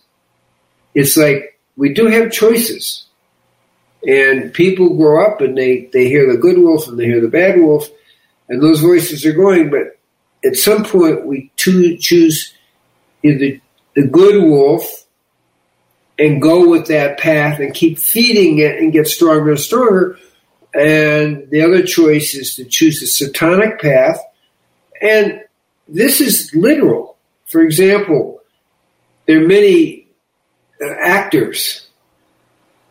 It's 0.93 1.17
like 1.17 1.59
we 1.75 1.93
do 1.93 2.05
have 2.07 2.31
choices. 2.31 3.05
And 4.07 4.53
people 4.53 4.95
grow 4.95 5.25
up 5.25 5.41
and 5.41 5.57
they, 5.57 5.89
they 5.91 6.07
hear 6.07 6.31
the 6.31 6.37
good 6.37 6.59
wolf 6.59 6.87
and 6.87 6.97
they 6.97 7.05
hear 7.05 7.19
the 7.19 7.27
bad 7.27 7.59
wolf, 7.59 7.89
and 8.47 8.61
those 8.61 8.79
voices 8.79 9.25
are 9.25 9.33
going, 9.33 9.69
but 9.69 9.99
at 10.45 10.55
some 10.55 10.85
point 10.85 11.25
we 11.25 11.51
choose 11.57 12.53
either 13.23 13.59
the 13.95 14.07
good 14.07 14.43
wolf 14.43 15.06
and 16.19 16.41
go 16.41 16.67
with 16.67 16.87
that 16.87 17.19
path 17.19 17.59
and 17.59 17.73
keep 17.73 17.99
feeding 17.99 18.59
it 18.59 18.77
and 18.77 18.91
get 18.91 19.07
stronger 19.07 19.51
and 19.51 19.59
stronger. 19.59 20.17
And 20.73 21.49
the 21.49 21.61
other 21.61 21.83
choice 21.83 22.33
is 22.33 22.55
to 22.55 22.65
choose 22.65 22.99
the 22.99 23.07
satanic 23.07 23.79
path. 23.79 24.19
And 25.01 25.41
this 25.87 26.21
is 26.21 26.53
literal. 26.53 27.17
For 27.45 27.61
example, 27.61 28.41
there 29.25 29.43
are 29.43 29.47
many 29.47 30.07
uh, 30.81 30.91
actors 31.01 31.87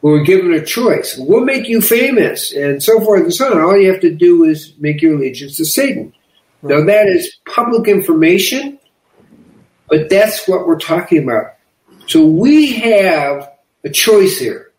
who 0.00 0.14
are 0.14 0.22
given 0.22 0.52
a 0.52 0.64
choice. 0.64 1.16
We'll 1.18 1.44
make 1.44 1.68
you 1.68 1.80
famous 1.80 2.52
and 2.52 2.82
so 2.82 3.00
forth 3.00 3.22
and 3.22 3.34
so 3.34 3.52
on. 3.52 3.60
All 3.60 3.76
you 3.76 3.90
have 3.90 4.00
to 4.02 4.14
do 4.14 4.44
is 4.44 4.72
make 4.78 5.02
your 5.02 5.14
allegiance 5.14 5.56
to 5.56 5.64
Satan. 5.64 6.12
Now 6.62 6.84
that 6.84 7.06
is 7.06 7.36
public 7.44 7.88
information, 7.88 8.78
but 9.88 10.08
that's 10.08 10.48
what 10.48 10.66
we're 10.66 10.78
talking 10.78 11.22
about. 11.24 11.55
So 12.06 12.24
we 12.24 12.72
have 12.74 13.50
a 13.84 13.90
choice 13.90 14.38
here. 14.38 14.72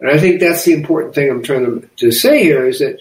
And 0.00 0.10
I 0.10 0.18
think 0.18 0.40
that's 0.40 0.64
the 0.64 0.72
important 0.72 1.14
thing 1.14 1.30
I'm 1.30 1.42
trying 1.42 1.64
to, 1.64 1.88
to 1.96 2.10
say 2.10 2.42
here 2.42 2.66
is 2.66 2.80
that 2.80 2.98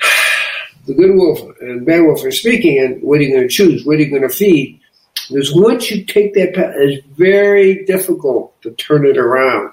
the 0.86 0.94
good 0.94 1.14
wolf 1.14 1.40
and 1.60 1.86
bad 1.86 2.02
wolf 2.02 2.24
are 2.24 2.32
speaking, 2.32 2.78
and 2.78 3.02
what 3.02 3.20
are 3.20 3.22
you 3.22 3.32
going 3.32 3.48
to 3.48 3.54
choose? 3.54 3.84
What 3.84 3.96
are 3.96 4.02
you 4.02 4.10
going 4.10 4.28
to 4.28 4.28
feed? 4.28 4.80
Because 5.28 5.54
once 5.54 5.90
you 5.90 6.04
take 6.04 6.34
that 6.34 6.54
path, 6.54 6.74
it's 6.76 7.06
very 7.16 7.84
difficult 7.84 8.60
to 8.62 8.72
turn 8.72 9.06
it 9.06 9.16
around. 9.16 9.72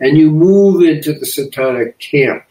And 0.00 0.16
you 0.18 0.30
move 0.30 0.82
into 0.82 1.12
the 1.12 1.26
satanic 1.26 1.98
camp. 1.98 2.44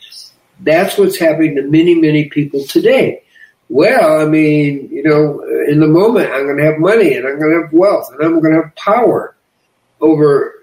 That's 0.60 0.98
what's 0.98 1.18
happening 1.18 1.56
to 1.56 1.64
many, 1.64 1.96
many 1.96 2.30
people 2.30 2.66
today. 2.66 3.24
Well, 3.70 4.22
I 4.22 4.26
mean, 4.26 4.90
you 4.92 5.04
know, 5.04 5.42
in 5.68 5.80
the 5.80 5.88
moment, 5.88 6.32
I'm 6.32 6.46
going 6.46 6.58
to 6.58 6.66
have 6.66 6.80
money 6.80 7.16
and 7.16 7.26
I'm 7.26 7.40
going 7.40 7.52
to 7.52 7.62
have 7.64 7.74
wealth 7.74 8.10
and 8.12 8.22
I'm 8.22 8.40
going 8.40 8.54
to 8.54 8.64
have 8.64 8.76
power 8.76 9.36
over 10.02 10.54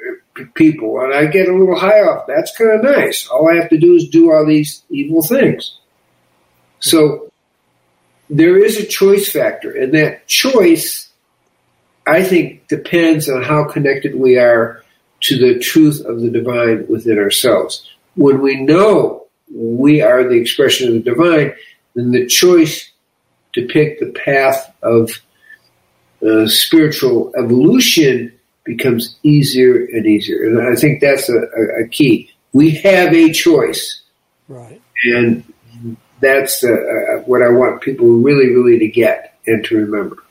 people 0.55 1.01
and 1.01 1.13
I 1.13 1.27
get 1.27 1.49
a 1.49 1.57
little 1.57 1.79
high 1.79 2.01
off. 2.03 2.27
That's 2.27 2.57
kind 2.57 2.71
of 2.73 2.83
nice. 2.83 3.27
All 3.29 3.51
I 3.51 3.57
have 3.57 3.71
to 3.71 3.79
do 3.79 3.95
is 3.95 4.09
do 4.09 4.33
all 4.33 4.47
these 4.47 4.83
evil 4.91 5.23
things. 5.23 5.79
So 6.81 7.31
there 8.29 8.57
is 8.63 8.79
a 8.79 8.87
choice 8.87 9.31
factor 9.31 9.73
and 9.73 9.93
that 9.95 10.27
choice, 10.29 11.11
I 12.07 12.23
think, 12.23 12.69
depends 12.69 13.29
on 13.29 13.43
how 13.43 13.65
connected 13.65 14.15
we 14.15 14.39
are 14.39 14.83
to 15.23 15.39
the 15.39 15.59
truth 15.59 16.01
of 16.05 16.21
the 16.21 16.31
divine 16.31 16.87
within 16.89 17.19
ourselves. 17.19 17.91
When 18.15 18.41
we 18.41 18.57
know 18.57 19.27
we 19.53 20.01
are 20.01 20.25
the 20.25 20.41
expression 20.41 20.89
of 20.89 20.95
the 20.95 21.11
divine, 21.11 21.55
then 21.95 22.13
the 22.13 22.27
choice 22.27 22.90
to 23.55 23.67
pick 23.67 23.99
the 23.99 24.13
path 24.13 24.73
of 24.83 25.11
uh, 26.27 26.47
spiritual 26.47 27.33
evolution 27.37 28.33
becomes 28.65 29.17
easier 29.23 29.87
and 29.93 30.07
easier. 30.07 30.47
And 30.47 30.61
I 30.61 30.79
think 30.79 31.01
that's 31.01 31.29
a, 31.29 31.39
a, 31.39 31.85
a 31.85 31.89
key. 31.89 32.31
We 32.53 32.71
have 32.77 33.15
a 33.15 33.33
choice. 33.33 34.03
Right. 34.49 34.81
And 35.05 35.45
that's 36.21 36.63
uh, 36.63 36.73
uh, 36.73 37.23
what 37.23 37.43
I 37.43 37.49
want 37.49 37.81
people 37.81 38.07
really, 38.07 38.51
really 38.51 38.79
to 38.79 38.89
get 38.89 39.39
and 39.47 39.65
to 39.65 39.77
remember. 39.77 40.23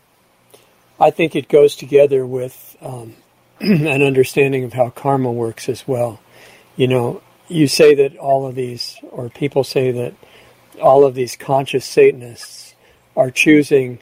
I 1.00 1.12
think 1.12 1.36
it 1.36 1.48
goes 1.48 1.76
together 1.76 2.26
with 2.26 2.78
um, 2.82 3.16
an 3.60 4.04
understanding 4.04 4.64
of 4.64 4.74
how 4.74 4.90
karma 4.90 5.32
works 5.32 5.70
as 5.70 5.88
well. 5.88 6.20
You 6.76 6.88
know, 6.88 7.22
you 7.48 7.68
say 7.68 7.96
that 7.96 8.18
all 8.18 8.48
of 8.48 8.56
these, 8.56 8.98
or 9.10 9.30
people 9.30 9.64
say 9.64 9.92
that 9.92 10.14
all 10.82 11.04
of 11.04 11.16
these 11.16 11.36
conscious 11.36 11.86
Satanists 11.86 12.69
are 13.20 13.30
choosing 13.30 14.00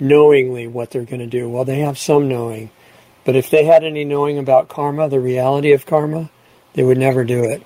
knowingly 0.00 0.66
what 0.66 0.90
they're 0.90 1.04
going 1.04 1.20
to 1.20 1.26
do. 1.26 1.48
Well, 1.48 1.64
they 1.64 1.78
have 1.78 1.96
some 1.96 2.28
knowing, 2.28 2.70
but 3.24 3.36
if 3.36 3.48
they 3.48 3.64
had 3.64 3.84
any 3.84 4.04
knowing 4.04 4.38
about 4.38 4.68
karma, 4.68 5.08
the 5.08 5.20
reality 5.20 5.72
of 5.72 5.86
karma, 5.86 6.30
they 6.74 6.82
would 6.82 6.98
never 6.98 7.22
do 7.22 7.44
it. 7.44 7.62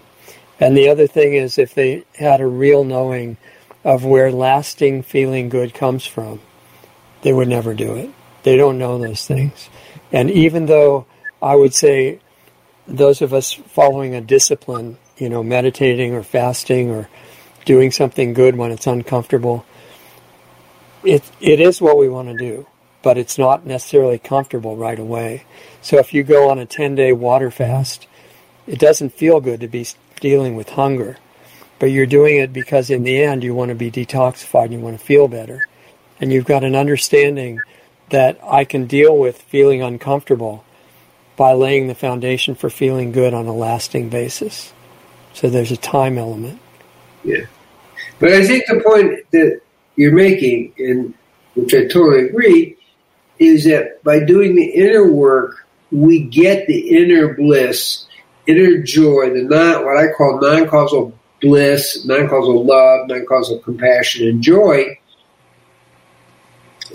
And 0.60 0.76
the 0.76 0.90
other 0.90 1.06
thing 1.06 1.32
is, 1.32 1.56
if 1.56 1.74
they 1.74 2.04
had 2.14 2.42
a 2.42 2.46
real 2.46 2.84
knowing 2.84 3.38
of 3.82 4.04
where 4.04 4.30
lasting 4.30 5.02
feeling 5.02 5.48
good 5.48 5.72
comes 5.72 6.04
from, 6.04 6.42
they 7.22 7.32
would 7.32 7.48
never 7.48 7.72
do 7.72 7.94
it. 7.94 8.10
They 8.42 8.58
don't 8.58 8.78
know 8.78 8.98
those 8.98 9.26
things. 9.26 9.70
And 10.12 10.30
even 10.30 10.66
though 10.66 11.06
I 11.40 11.54
would 11.54 11.72
say 11.72 12.20
those 12.86 13.22
of 13.22 13.32
us 13.32 13.54
following 13.54 14.14
a 14.14 14.20
discipline, 14.20 14.98
you 15.16 15.30
know, 15.30 15.42
meditating 15.42 16.12
or 16.12 16.22
fasting 16.22 16.90
or 16.90 17.08
doing 17.64 17.90
something 17.90 18.34
good 18.34 18.54
when 18.56 18.70
it's 18.70 18.86
uncomfortable, 18.86 19.64
it 21.04 21.22
it 21.40 21.60
is 21.60 21.80
what 21.80 21.98
we 21.98 22.08
want 22.08 22.28
to 22.28 22.36
do, 22.36 22.66
but 23.02 23.18
it's 23.18 23.38
not 23.38 23.66
necessarily 23.66 24.18
comfortable 24.18 24.76
right 24.76 24.98
away. 24.98 25.44
So 25.82 25.98
if 25.98 26.12
you 26.12 26.22
go 26.22 26.50
on 26.50 26.58
a 26.58 26.66
10-day 26.66 27.12
water 27.12 27.50
fast, 27.50 28.06
it 28.66 28.78
doesn't 28.78 29.14
feel 29.14 29.40
good 29.40 29.60
to 29.60 29.68
be 29.68 29.86
dealing 30.20 30.54
with 30.54 30.70
hunger, 30.70 31.16
but 31.78 31.86
you're 31.86 32.06
doing 32.06 32.36
it 32.36 32.52
because 32.52 32.90
in 32.90 33.02
the 33.02 33.22
end 33.22 33.42
you 33.42 33.54
want 33.54 33.70
to 33.70 33.74
be 33.74 33.90
detoxified 33.90 34.64
and 34.66 34.74
you 34.74 34.80
want 34.80 34.98
to 34.98 35.04
feel 35.04 35.28
better. 35.28 35.66
And 36.20 36.32
you've 36.32 36.44
got 36.44 36.64
an 36.64 36.76
understanding 36.76 37.60
that 38.10 38.38
I 38.44 38.64
can 38.64 38.86
deal 38.86 39.16
with 39.16 39.40
feeling 39.40 39.82
uncomfortable 39.82 40.64
by 41.36 41.54
laying 41.54 41.86
the 41.86 41.94
foundation 41.94 42.54
for 42.54 42.68
feeling 42.68 43.12
good 43.12 43.32
on 43.32 43.46
a 43.46 43.54
lasting 43.54 44.10
basis. 44.10 44.74
So 45.32 45.48
there's 45.48 45.72
a 45.72 45.76
time 45.76 46.18
element. 46.18 46.60
Yeah. 47.24 47.46
But 48.18 48.32
I 48.32 48.46
think 48.46 48.66
the 48.66 48.80
point 48.80 49.30
that 49.30 49.60
you're 50.00 50.14
making, 50.14 50.72
and 50.78 51.12
which 51.54 51.74
I 51.74 51.82
totally 51.82 52.28
agree, 52.28 52.74
is 53.38 53.64
that 53.64 54.02
by 54.02 54.24
doing 54.24 54.56
the 54.56 54.64
inner 54.64 55.12
work, 55.12 55.66
we 55.92 56.20
get 56.20 56.66
the 56.66 56.96
inner 56.96 57.34
bliss, 57.34 58.06
inner 58.46 58.82
joy, 58.82 59.28
the 59.28 59.42
non, 59.42 59.84
what 59.84 59.98
I 59.98 60.10
call 60.10 60.40
non-causal 60.40 61.12
bliss, 61.42 62.06
non-causal 62.06 62.64
love, 62.64 63.08
non-causal 63.08 63.58
compassion 63.58 64.26
and 64.26 64.42
joy 64.42 64.98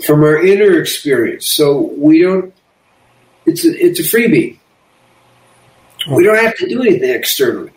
from 0.04 0.24
our 0.24 0.44
inner 0.44 0.80
experience. 0.80 1.46
So 1.52 1.92
we 1.96 2.22
don't, 2.22 2.52
it's 3.44 3.64
a, 3.64 3.70
it's 3.72 4.00
a 4.00 4.02
freebie. 4.02 4.58
We 6.10 6.24
don't 6.24 6.42
have 6.42 6.56
to 6.56 6.68
do 6.68 6.82
anything 6.82 7.10
externally. 7.10 7.70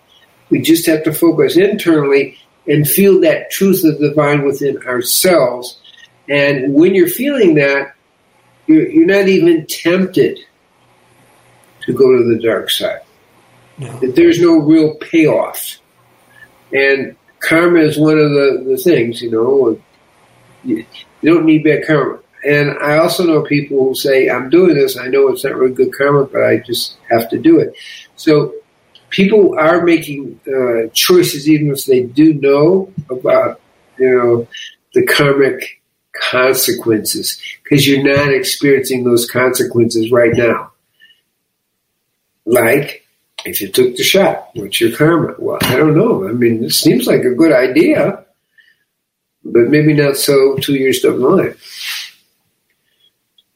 We 0.50 0.64
just 0.64 0.88
have 0.88 1.04
to 1.04 1.14
focus 1.14 1.56
internally 1.56 2.40
and 2.70 2.88
feel 2.88 3.20
that 3.22 3.50
truth 3.50 3.84
of 3.84 4.00
the 4.00 4.10
divine 4.10 4.46
within 4.46 4.78
ourselves. 4.84 5.82
And 6.30 6.74
when 6.74 6.94
you're 6.94 7.10
feeling 7.10 7.56
that, 7.56 7.96
you're, 8.68 8.88
you're 8.88 9.08
not 9.08 9.28
even 9.28 9.66
tempted 9.66 10.40
to 11.82 11.94
go 11.94 12.16
to 12.16 12.24
the 12.24 12.40
dark 12.42 12.70
side. 12.70 13.02
No. 13.80 14.00
There's 14.00 14.40
no 14.40 14.60
real 14.60 14.96
payoff. 14.96 15.78
And 16.72 17.16
karma 17.40 17.80
is 17.80 17.98
one 17.98 18.20
of 18.20 18.30
the, 18.30 18.64
the 18.68 18.78
things, 18.78 19.22
you 19.22 19.32
know, 19.32 19.82
you, 20.64 20.86
you 21.22 21.34
don't 21.34 21.46
need 21.46 21.64
bad 21.64 21.88
karma. 21.88 22.20
And 22.46 22.78
I 22.80 23.00
also 23.00 23.26
know 23.26 23.42
people 23.42 23.84
who 23.84 23.96
say, 23.96 24.30
I'm 24.30 24.50
doing 24.50 24.76
this, 24.76 24.98
I 24.98 25.08
know 25.08 25.28
it's 25.30 25.44
not 25.44 25.56
really 25.56 25.74
good 25.74 25.94
karma, 25.94 26.26
but 26.26 26.44
I 26.44 26.58
just 26.60 26.98
have 27.10 27.30
to 27.32 27.40
do 27.40 27.60
it. 27.60 27.74
So 28.16 28.54
people 29.10 29.58
are 29.58 29.84
making 29.84 30.40
uh, 30.48 30.90
choices 30.94 31.50
even 31.50 31.72
if 31.72 31.86
they 31.86 32.04
do 32.04 32.34
know 32.34 32.92
about, 33.10 33.60
you 33.98 34.16
know, 34.16 34.48
the 34.94 35.06
karmic 35.06 35.82
consequences 36.14 37.42
because 37.64 37.88
you're 37.88 38.04
not 38.04 38.34
experiencing 38.34 39.04
those 39.04 39.30
consequences 39.30 40.12
right 40.12 40.34
now. 40.36 40.72
Like, 42.46 43.06
if 43.46 43.62
you 43.62 43.70
took 43.70 43.96
the 43.96 44.04
shot, 44.04 44.50
what's 44.56 44.82
your 44.82 44.96
karma? 44.96 45.36
Well, 45.38 45.60
I 45.62 45.78
don't 45.78 45.96
know. 45.96 46.28
I 46.28 46.32
mean, 46.32 46.64
it 46.64 46.72
seems 46.72 47.08
like 47.08 47.24
a 47.24 47.34
good 47.34 47.54
idea, 47.54 48.26
but 49.46 49.70
maybe 49.70 49.94
not 49.94 50.18
so 50.18 50.56
two 50.58 50.76
years 50.76 51.00
down 51.00 51.20
the 51.20 51.30
line. 51.30 51.56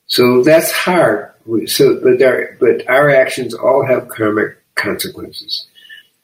So 0.07 0.43
that's 0.43 0.71
hard. 0.71 1.31
So, 1.65 1.99
but 2.01 2.21
our, 2.21 2.55
but 2.59 2.87
our 2.87 3.09
actions 3.09 3.53
all 3.53 3.85
have 3.85 4.07
karmic 4.07 4.62
consequences, 4.75 5.67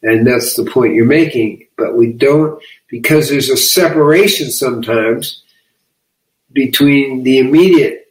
and 0.04 0.26
that's 0.26 0.56
the 0.56 0.66
point 0.66 0.96
you're 0.96 1.06
making. 1.06 1.68
But 1.78 1.96
we 1.96 2.14
don't 2.14 2.62
because 2.90 3.30
there's 3.30 3.50
a 3.50 3.58
separation 3.58 4.52
sometimes 4.52 5.44
between 6.52 7.24
the 7.24 7.38
immediate 7.38 8.08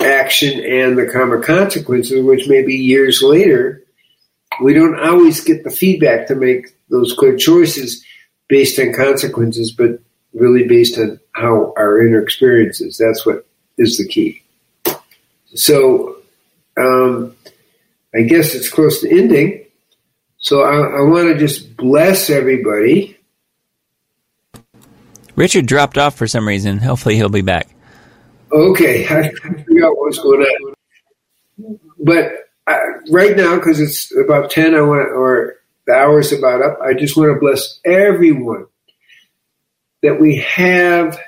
action 0.00 0.64
and 0.64 0.98
the 0.98 1.06
karma 1.06 1.40
consequences, 1.42 2.24
which 2.24 2.48
may 2.48 2.62
be 2.62 2.74
years 2.74 3.22
later. 3.22 3.82
We 4.60 4.74
don't 4.74 4.98
always 5.00 5.42
get 5.42 5.64
the 5.64 5.70
feedback 5.70 6.26
to 6.26 6.34
make 6.34 6.74
those 6.90 7.14
good 7.14 7.38
choices 7.38 8.04
based 8.48 8.78
on 8.78 8.92
consequences, 8.92 9.72
but 9.72 9.98
really 10.34 10.66
based 10.66 10.98
on 10.98 11.18
how 11.32 11.72
our 11.76 12.06
inner 12.06 12.20
experience 12.20 12.80
is. 12.80 12.98
That's 12.98 13.24
what 13.24 13.46
is 13.78 13.96
the 13.96 14.06
key. 14.06 14.42
So 15.54 16.16
um, 16.78 17.34
I 18.14 18.22
guess 18.22 18.54
it's 18.54 18.68
close 18.68 19.00
to 19.00 19.10
ending. 19.10 19.64
So 20.38 20.62
I, 20.62 20.98
I 20.98 21.02
want 21.02 21.28
to 21.28 21.38
just 21.38 21.76
bless 21.76 22.28
everybody. 22.28 23.16
Richard 25.36 25.66
dropped 25.66 25.96
off 25.96 26.16
for 26.16 26.26
some 26.26 26.46
reason. 26.46 26.78
Hopefully 26.78 27.16
he'll 27.16 27.28
be 27.28 27.42
back. 27.42 27.68
Okay, 28.52 29.06
I 29.06 29.30
figure 29.30 29.86
out 29.86 29.96
what's 29.96 30.18
going 30.18 30.42
on. 30.42 31.78
But 31.98 32.32
uh, 32.66 32.78
right 33.10 33.36
now, 33.36 33.56
because 33.56 33.80
it's 33.80 34.14
about 34.14 34.50
ten, 34.50 34.74
I 34.74 34.82
want 34.82 35.08
or 35.10 35.56
the 35.86 35.94
hour's 35.94 36.32
about 36.32 36.62
up. 36.62 36.78
I 36.82 36.94
just 36.94 37.16
want 37.16 37.32
to 37.32 37.40
bless 37.40 37.80
everyone 37.84 38.66
that 40.02 40.20
we 40.20 40.36
have. 40.36 41.18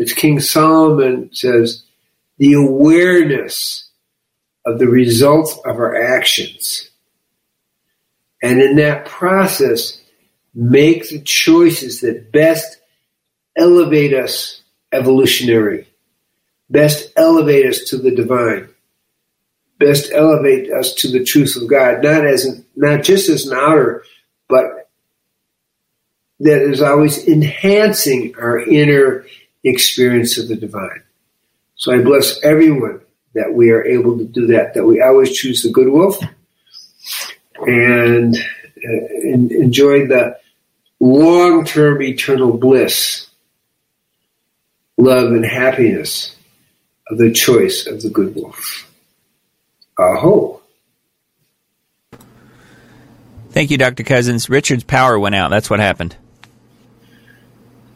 As 0.00 0.12
King 0.12 0.38
Solomon 0.38 1.30
says, 1.32 1.84
the 2.36 2.52
awareness 2.52 3.87
of 4.68 4.78
the 4.78 4.86
results 4.86 5.56
of 5.64 5.76
our 5.76 5.96
actions. 5.96 6.90
And 8.42 8.60
in 8.60 8.76
that 8.76 9.06
process, 9.06 10.00
make 10.54 11.08
the 11.08 11.20
choices 11.20 12.02
that 12.02 12.30
best 12.30 12.78
elevate 13.56 14.12
us 14.12 14.62
evolutionary, 14.92 15.88
best 16.68 17.12
elevate 17.16 17.66
us 17.66 17.84
to 17.84 17.96
the 17.96 18.10
divine, 18.10 18.68
best 19.78 20.12
elevate 20.12 20.70
us 20.70 20.94
to 20.96 21.10
the 21.10 21.24
truth 21.24 21.56
of 21.56 21.68
God, 21.68 22.02
not 22.02 22.26
as 22.26 22.44
an, 22.44 22.64
not 22.76 23.02
just 23.02 23.30
as 23.30 23.46
an 23.46 23.56
outer, 23.56 24.04
but 24.48 24.90
that 26.40 26.62
is 26.62 26.82
always 26.82 27.26
enhancing 27.26 28.34
our 28.36 28.58
inner 28.60 29.24
experience 29.64 30.36
of 30.36 30.48
the 30.48 30.56
divine. 30.56 31.02
So 31.74 31.92
I 31.92 32.02
bless 32.02 32.42
everyone 32.44 33.00
that 33.34 33.52
we 33.52 33.70
are 33.70 33.84
able 33.84 34.18
to 34.18 34.24
do 34.24 34.46
that, 34.48 34.74
that 34.74 34.84
we 34.84 35.00
always 35.00 35.36
choose 35.36 35.62
the 35.62 35.70
good 35.70 35.88
wolf 35.88 36.18
and 37.60 38.36
uh, 38.36 39.04
enjoy 39.22 40.06
the 40.06 40.38
long 41.00 41.64
term 41.64 42.02
eternal 42.02 42.56
bliss, 42.56 43.28
love, 44.96 45.32
and 45.32 45.44
happiness 45.44 46.34
of 47.08 47.18
the 47.18 47.32
choice 47.32 47.86
of 47.86 48.02
the 48.02 48.10
good 48.10 48.34
wolf. 48.34 48.90
Aho. 49.98 50.60
Thank 53.50 53.70
you, 53.70 53.78
Dr. 53.78 54.04
Cousens. 54.04 54.48
Richard's 54.48 54.84
power 54.84 55.18
went 55.18 55.34
out. 55.34 55.50
That's 55.50 55.68
what 55.68 55.80
happened. 55.80 56.16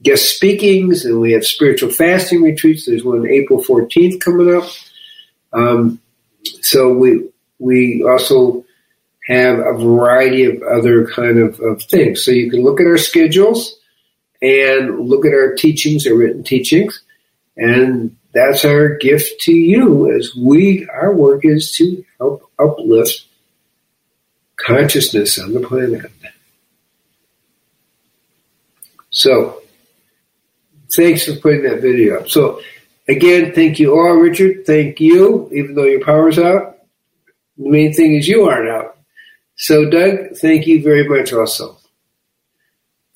guest 0.02 0.36
speakings, 0.36 1.06
and 1.06 1.20
we 1.20 1.34
have 1.34 1.46
spiritual 1.46 1.92
fasting 1.92 2.42
retreats. 2.42 2.88
There's 2.88 3.04
one 3.04 3.30
April 3.30 3.64
14th 3.64 4.22
coming 4.22 4.56
up. 4.56 4.68
Um, 5.54 6.02
so 6.62 6.92
we 6.94 7.30
we 7.60 8.04
also 8.04 8.66
have 9.28 9.60
a 9.60 9.74
variety 9.74 10.46
of 10.46 10.64
other 10.64 11.06
kind 11.06 11.38
of, 11.38 11.60
of 11.60 11.84
things. 11.84 12.26
So 12.26 12.32
you 12.32 12.50
can 12.50 12.64
look 12.64 12.80
at 12.80 12.88
our 12.88 12.98
schedules 12.98 13.78
and 14.42 15.00
look 15.00 15.26
at 15.26 15.34
our 15.34 15.54
teachings, 15.54 16.08
our 16.08 16.16
written 16.16 16.44
teachings, 16.44 17.04
and 17.56 18.16
that's 18.34 18.66
our 18.66 18.96
gift 18.96 19.42
to 19.42 19.54
you 19.54 20.12
as 20.12 20.36
we 20.36 20.88
our 20.90 21.14
work 21.14 21.46
is 21.46 21.72
to 21.74 22.04
help 22.18 22.50
uplift 22.58 23.26
consciousness 24.66 25.40
on 25.40 25.54
the 25.54 25.62
planet. 25.62 26.12
So, 29.10 29.62
thanks 30.92 31.26
for 31.26 31.36
putting 31.40 31.64
that 31.64 31.82
video 31.82 32.20
up. 32.20 32.30
So, 32.30 32.62
again, 33.08 33.54
thank 33.54 33.80
you 33.80 33.94
all, 33.94 34.14
Richard. 34.14 34.66
Thank 34.66 35.00
you, 35.00 35.50
even 35.52 35.76
though 35.76 35.86
your 35.86 36.04
power's 36.04 36.38
out. 36.38 36.78
The 37.58 37.70
main 37.70 37.94
thing 37.94 38.16
is 38.16 38.28
you 38.28 38.46
aren't 38.46 38.70
out. 38.70 38.98
So, 39.56 39.90
Doug, 39.90 40.38
thank 40.38 40.68
you 40.68 40.82
very 40.82 41.08
much 41.08 41.34
also. 41.34 41.78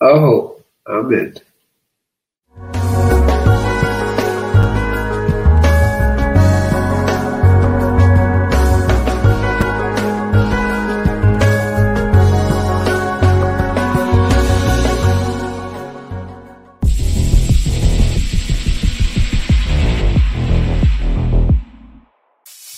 Oh, 0.01 0.61
amen. 0.87 1.35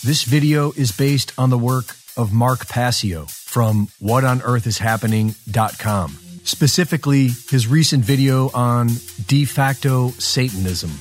This 0.06 0.24
video 0.24 0.72
is 0.74 0.92
based 0.92 1.34
on 1.36 1.50
the 1.50 1.58
work 1.58 1.96
of 2.16 2.32
Mark 2.32 2.68
Passio 2.68 3.26
from 3.26 3.88
whatonearthishappening.com, 4.00 6.20
specifically 6.44 7.30
his 7.50 7.66
recent 7.66 8.06
video 8.06 8.52
on 8.52 8.90
de 9.26 9.46
facto 9.46 10.10
Satanism. 10.10 10.92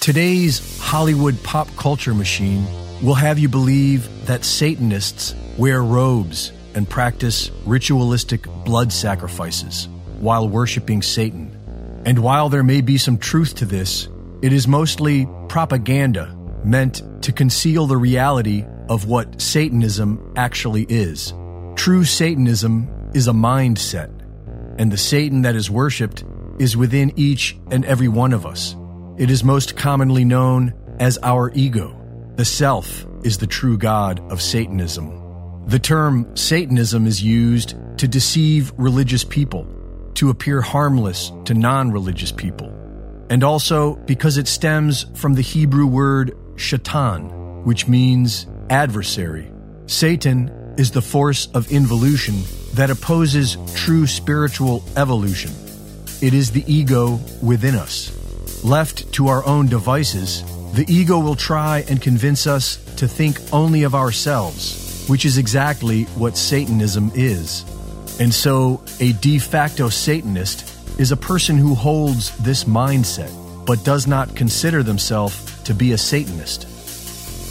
Today's 0.00 0.78
Hollywood 0.80 1.42
pop 1.42 1.74
culture 1.76 2.12
machine 2.12 2.66
will 3.02 3.14
have 3.14 3.38
you 3.38 3.48
believe 3.48 4.26
that 4.26 4.44
Satanists 4.44 5.34
wear 5.56 5.82
robes 5.82 6.52
and 6.74 6.86
practice 6.86 7.50
ritualistic 7.64 8.42
blood 8.66 8.92
sacrifices 8.92 9.88
while 10.18 10.46
worshiping 10.46 11.00
Satan. 11.00 12.02
And 12.04 12.18
while 12.18 12.50
there 12.50 12.64
may 12.64 12.82
be 12.82 12.98
some 12.98 13.16
truth 13.16 13.54
to 13.54 13.64
this, 13.64 14.08
it 14.42 14.52
is 14.52 14.68
mostly 14.68 15.26
propaganda 15.48 16.36
meant 16.64 17.02
to 17.24 17.32
conceal 17.32 17.86
the 17.86 17.96
reality 17.96 18.66
of 18.90 19.06
what 19.06 19.40
Satanism 19.40 20.34
actually 20.36 20.84
is. 20.90 21.32
True 21.74 22.04
Satanism 22.04 22.86
is 23.14 23.28
a 23.28 23.32
mindset, 23.32 24.10
and 24.78 24.92
the 24.92 24.98
Satan 24.98 25.40
that 25.40 25.56
is 25.56 25.70
worshipped 25.70 26.22
is 26.58 26.76
within 26.76 27.14
each 27.16 27.56
and 27.70 27.82
every 27.86 28.08
one 28.08 28.34
of 28.34 28.44
us. 28.44 28.76
It 29.16 29.30
is 29.30 29.42
most 29.42 29.74
commonly 29.74 30.26
known 30.26 30.74
as 31.00 31.18
our 31.22 31.50
ego. 31.54 31.98
The 32.36 32.44
self 32.44 33.06
is 33.22 33.38
the 33.38 33.46
true 33.46 33.78
God 33.78 34.20
of 34.30 34.42
Satanism. 34.42 35.64
The 35.66 35.78
term 35.78 36.36
Satanism 36.36 37.06
is 37.06 37.22
used 37.22 37.74
to 37.96 38.06
deceive 38.06 38.70
religious 38.76 39.24
people, 39.24 39.66
to 40.16 40.28
appear 40.28 40.60
harmless 40.60 41.32
to 41.46 41.54
non 41.54 41.90
religious 41.90 42.32
people, 42.32 42.68
and 43.30 43.42
also 43.42 43.94
because 44.04 44.36
it 44.36 44.46
stems 44.46 45.06
from 45.14 45.32
the 45.32 45.42
Hebrew 45.42 45.86
word 45.86 46.36
shaitan, 46.56 47.64
which 47.64 47.88
means 47.88 48.46
adversary. 48.70 49.50
Satan 49.86 50.48
is 50.76 50.90
the 50.90 51.02
force 51.02 51.48
of 51.54 51.70
involution 51.70 52.42
that 52.74 52.90
opposes 52.90 53.56
true 53.74 54.06
spiritual 54.06 54.84
evolution. 54.96 55.52
It 56.20 56.34
is 56.34 56.50
the 56.50 56.64
ego 56.66 57.20
within 57.42 57.74
us. 57.74 58.12
Left 58.64 59.12
to 59.12 59.28
our 59.28 59.44
own 59.46 59.68
devices, 59.68 60.42
the 60.72 60.86
ego 60.88 61.18
will 61.18 61.36
try 61.36 61.84
and 61.88 62.00
convince 62.00 62.46
us 62.46 62.76
to 62.96 63.06
think 63.06 63.38
only 63.52 63.82
of 63.82 63.94
ourselves, 63.94 65.06
which 65.08 65.24
is 65.24 65.38
exactly 65.38 66.04
what 66.16 66.36
Satanism 66.36 67.12
is. 67.14 67.64
And 68.18 68.32
so, 68.32 68.82
a 69.00 69.12
de 69.12 69.38
facto 69.38 69.88
Satanist 69.88 70.70
is 70.98 71.12
a 71.12 71.16
person 71.16 71.56
who 71.56 71.74
holds 71.74 72.36
this 72.38 72.64
mindset, 72.64 73.30
but 73.66 73.84
does 73.84 74.06
not 74.06 74.34
consider 74.34 74.82
themselves 74.82 75.53
to 75.64 75.74
be 75.74 75.92
a 75.92 75.98
Satanist. 75.98 76.66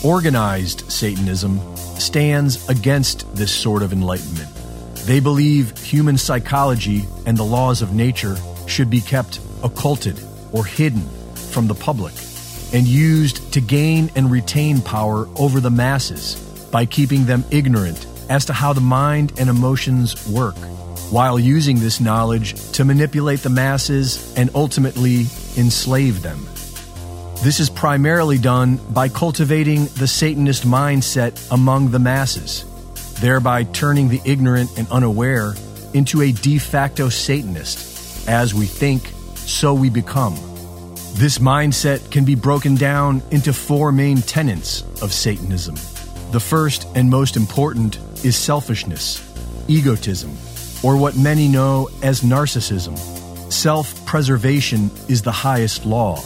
Organized 0.03 0.91
Satanism 0.91 1.59
stands 1.97 2.67
against 2.69 3.33
this 3.35 3.51
sort 3.51 3.83
of 3.83 3.93
enlightenment. 3.93 4.53
They 5.05 5.19
believe 5.19 5.77
human 5.77 6.17
psychology 6.17 7.05
and 7.25 7.37
the 7.37 7.43
laws 7.43 7.81
of 7.81 7.93
nature 7.93 8.35
should 8.67 8.89
be 8.89 9.01
kept 9.01 9.39
occulted 9.63 10.19
or 10.51 10.65
hidden 10.65 11.01
from 11.51 11.67
the 11.67 11.75
public 11.75 12.13
and 12.73 12.87
used 12.87 13.53
to 13.53 13.61
gain 13.61 14.11
and 14.15 14.31
retain 14.31 14.81
power 14.81 15.27
over 15.37 15.59
the 15.59 15.69
masses 15.69 16.35
by 16.71 16.85
keeping 16.85 17.25
them 17.25 17.43
ignorant 17.51 18.07
as 18.29 18.45
to 18.45 18.53
how 18.53 18.73
the 18.73 18.81
mind 18.81 19.33
and 19.37 19.49
emotions 19.49 20.27
work, 20.27 20.55
while 21.11 21.37
using 21.37 21.79
this 21.79 21.99
knowledge 21.99 22.55
to 22.71 22.83
manipulate 22.83 23.41
the 23.41 23.49
masses 23.49 24.33
and 24.35 24.49
ultimately 24.55 25.27
enslave 25.55 26.23
them. 26.23 26.43
This 27.43 27.59
is 27.59 27.69
primarily 27.69 28.37
done 28.37 28.77
by 28.93 29.09
cultivating 29.09 29.87
the 29.97 30.07
Satanist 30.07 30.65
mindset 30.65 31.51
among 31.51 31.91
the 31.91 31.99
masses, 31.99 32.63
thereby 33.19 33.65
turning 33.65 34.07
the 34.07 34.21
ignorant 34.23 34.77
and 34.77 34.87
unaware 34.89 35.53
into 35.93 36.21
a 36.21 36.31
de 36.31 36.57
facto 36.57 37.09
Satanist. 37.09 38.29
As 38.29 38.53
we 38.53 38.65
think, 38.65 39.11
so 39.35 39.73
we 39.73 39.89
become. 39.89 40.35
This 41.15 41.39
mindset 41.39 42.09
can 42.11 42.23
be 42.23 42.35
broken 42.35 42.75
down 42.75 43.21
into 43.29 43.51
four 43.51 43.91
main 43.91 44.21
tenets 44.21 44.83
of 45.01 45.11
Satanism. 45.11 45.75
The 46.31 46.39
first 46.39 46.87
and 46.95 47.09
most 47.09 47.35
important 47.35 47.97
is 48.23 48.37
selfishness, 48.37 49.21
egotism, 49.67 50.31
or 50.81 50.95
what 50.95 51.17
many 51.17 51.49
know 51.49 51.89
as 52.03 52.21
narcissism. 52.21 52.97
Self 53.51 54.05
preservation 54.05 54.89
is 55.09 55.23
the 55.23 55.33
highest 55.33 55.85
law. 55.85 56.23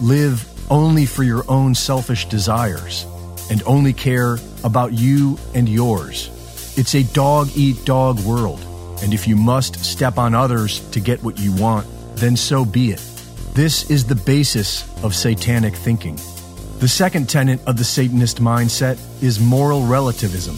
Live 0.00 0.53
only 0.70 1.06
for 1.06 1.22
your 1.22 1.44
own 1.48 1.74
selfish 1.74 2.26
desires 2.28 3.06
and 3.50 3.62
only 3.66 3.92
care 3.92 4.38
about 4.62 4.92
you 4.92 5.38
and 5.54 5.68
yours. 5.68 6.30
It's 6.76 6.94
a 6.94 7.04
dog 7.12 7.50
eat 7.54 7.84
dog 7.84 8.20
world, 8.20 8.60
and 9.02 9.12
if 9.14 9.28
you 9.28 9.36
must 9.36 9.84
step 9.84 10.18
on 10.18 10.34
others 10.34 10.80
to 10.90 11.00
get 11.00 11.22
what 11.22 11.38
you 11.38 11.52
want, 11.52 11.86
then 12.16 12.36
so 12.36 12.64
be 12.64 12.90
it. 12.90 13.02
This 13.54 13.90
is 13.90 14.06
the 14.06 14.16
basis 14.16 14.84
of 15.04 15.14
satanic 15.14 15.74
thinking. 15.74 16.16
The 16.78 16.88
second 16.88 17.28
tenet 17.28 17.60
of 17.66 17.76
the 17.76 17.84
Satanist 17.84 18.40
mindset 18.40 18.98
is 19.22 19.38
moral 19.38 19.86
relativism. 19.86 20.56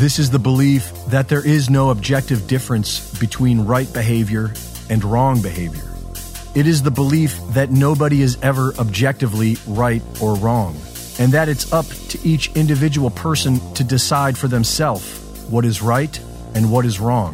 This 0.00 0.18
is 0.18 0.30
the 0.30 0.38
belief 0.38 0.90
that 1.08 1.28
there 1.28 1.46
is 1.46 1.68
no 1.68 1.90
objective 1.90 2.46
difference 2.46 3.18
between 3.18 3.66
right 3.66 3.92
behavior 3.92 4.54
and 4.88 5.04
wrong 5.04 5.42
behavior. 5.42 5.91
It 6.54 6.66
is 6.66 6.82
the 6.82 6.90
belief 6.90 7.40
that 7.54 7.70
nobody 7.70 8.20
is 8.20 8.36
ever 8.42 8.74
objectively 8.78 9.56
right 9.66 10.02
or 10.20 10.34
wrong, 10.34 10.76
and 11.18 11.32
that 11.32 11.48
it's 11.48 11.72
up 11.72 11.86
to 11.86 12.18
each 12.22 12.54
individual 12.54 13.08
person 13.08 13.58
to 13.72 13.82
decide 13.82 14.36
for 14.36 14.48
themselves 14.48 15.18
what 15.48 15.64
is 15.64 15.80
right 15.80 16.20
and 16.54 16.70
what 16.70 16.84
is 16.84 17.00
wrong. 17.00 17.32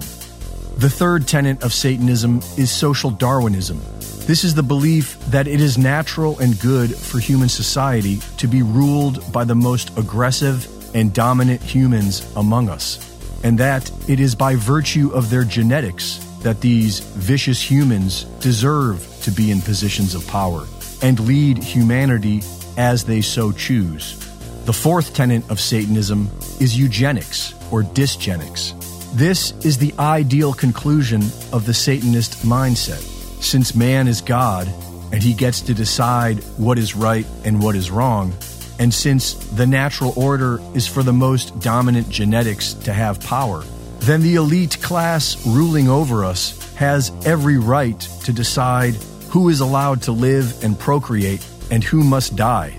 The 0.76 0.88
third 0.88 1.26
tenet 1.26 1.64
of 1.64 1.72
Satanism 1.72 2.42
is 2.56 2.70
social 2.70 3.10
Darwinism. 3.10 3.80
This 4.28 4.44
is 4.44 4.54
the 4.54 4.62
belief 4.62 5.18
that 5.30 5.48
it 5.48 5.60
is 5.60 5.76
natural 5.76 6.38
and 6.38 6.60
good 6.60 6.94
for 6.94 7.18
human 7.18 7.48
society 7.48 8.20
to 8.36 8.46
be 8.46 8.62
ruled 8.62 9.32
by 9.32 9.42
the 9.42 9.56
most 9.56 9.98
aggressive 9.98 10.68
and 10.94 11.12
dominant 11.12 11.60
humans 11.60 12.24
among 12.36 12.68
us, 12.68 13.00
and 13.42 13.58
that 13.58 13.90
it 14.08 14.20
is 14.20 14.36
by 14.36 14.54
virtue 14.54 15.10
of 15.12 15.28
their 15.28 15.42
genetics 15.42 16.24
that 16.43 16.61
these 16.61 17.01
vicious 17.01 17.61
humans 17.61 18.24
deserve 18.41 19.07
to 19.22 19.30
be 19.30 19.51
in 19.51 19.61
positions 19.61 20.14
of 20.14 20.26
power 20.26 20.66
and 21.03 21.20
lead 21.20 21.62
humanity 21.62 22.43
as 22.76 23.05
they 23.05 23.20
so 23.20 23.53
choose. 23.53 24.16
The 24.64 24.72
fourth 24.72 25.14
tenet 25.14 25.49
of 25.51 25.61
Satanism 25.61 26.30
is 26.61 26.78
eugenics 26.78 27.55
or 27.70 27.82
dysgenics. 27.82 28.74
This 29.14 29.53
is 29.64 29.78
the 29.78 29.95
ideal 29.99 30.53
conclusion 30.53 31.22
of 31.53 31.64
the 31.66 31.74
Satanist 31.74 32.45
mindset. 32.45 33.01
Since 33.43 33.74
man 33.74 34.07
is 34.09 34.20
God 34.20 34.68
and 35.11 35.22
he 35.22 35.32
gets 35.32 35.62
to 35.62 35.74
decide 35.74 36.39
what 36.59 36.78
is 36.78 36.95
right 36.95 37.26
and 37.45 37.62
what 37.62 37.74
is 37.76 37.91
wrong, 37.91 38.34
and 38.78 38.93
since 38.93 39.34
the 39.34 39.66
natural 39.66 40.12
order 40.16 40.61
is 40.74 40.86
for 40.86 41.03
the 41.03 41.12
most 41.12 41.59
dominant 41.61 42.11
genetics 42.11 42.74
to 42.74 42.93
have 42.93 43.20
power, 43.20 43.64
then 44.01 44.22
the 44.22 44.36
elite 44.36 44.80
class 44.80 45.46
ruling 45.46 45.88
over 45.88 46.24
us 46.24 46.74
has 46.74 47.12
every 47.26 47.59
right 47.59 48.01
to 48.01 48.32
decide 48.32 48.94
who 49.30 49.49
is 49.49 49.61
allowed 49.61 50.03
to 50.03 50.12
live 50.12 50.62
and 50.64 50.78
procreate 50.78 51.46
and 51.70 51.84
who 51.84 52.03
must 52.03 52.36
die. 52.36 52.72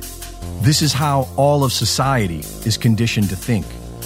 This 0.61 0.81
is 0.81 0.91
how 0.91 1.27
all 1.35 1.63
of 1.63 1.71
society 1.71 2.39
is 2.65 2.77
conditioned 2.77 3.29
to 3.29 3.35
think. 3.35 3.65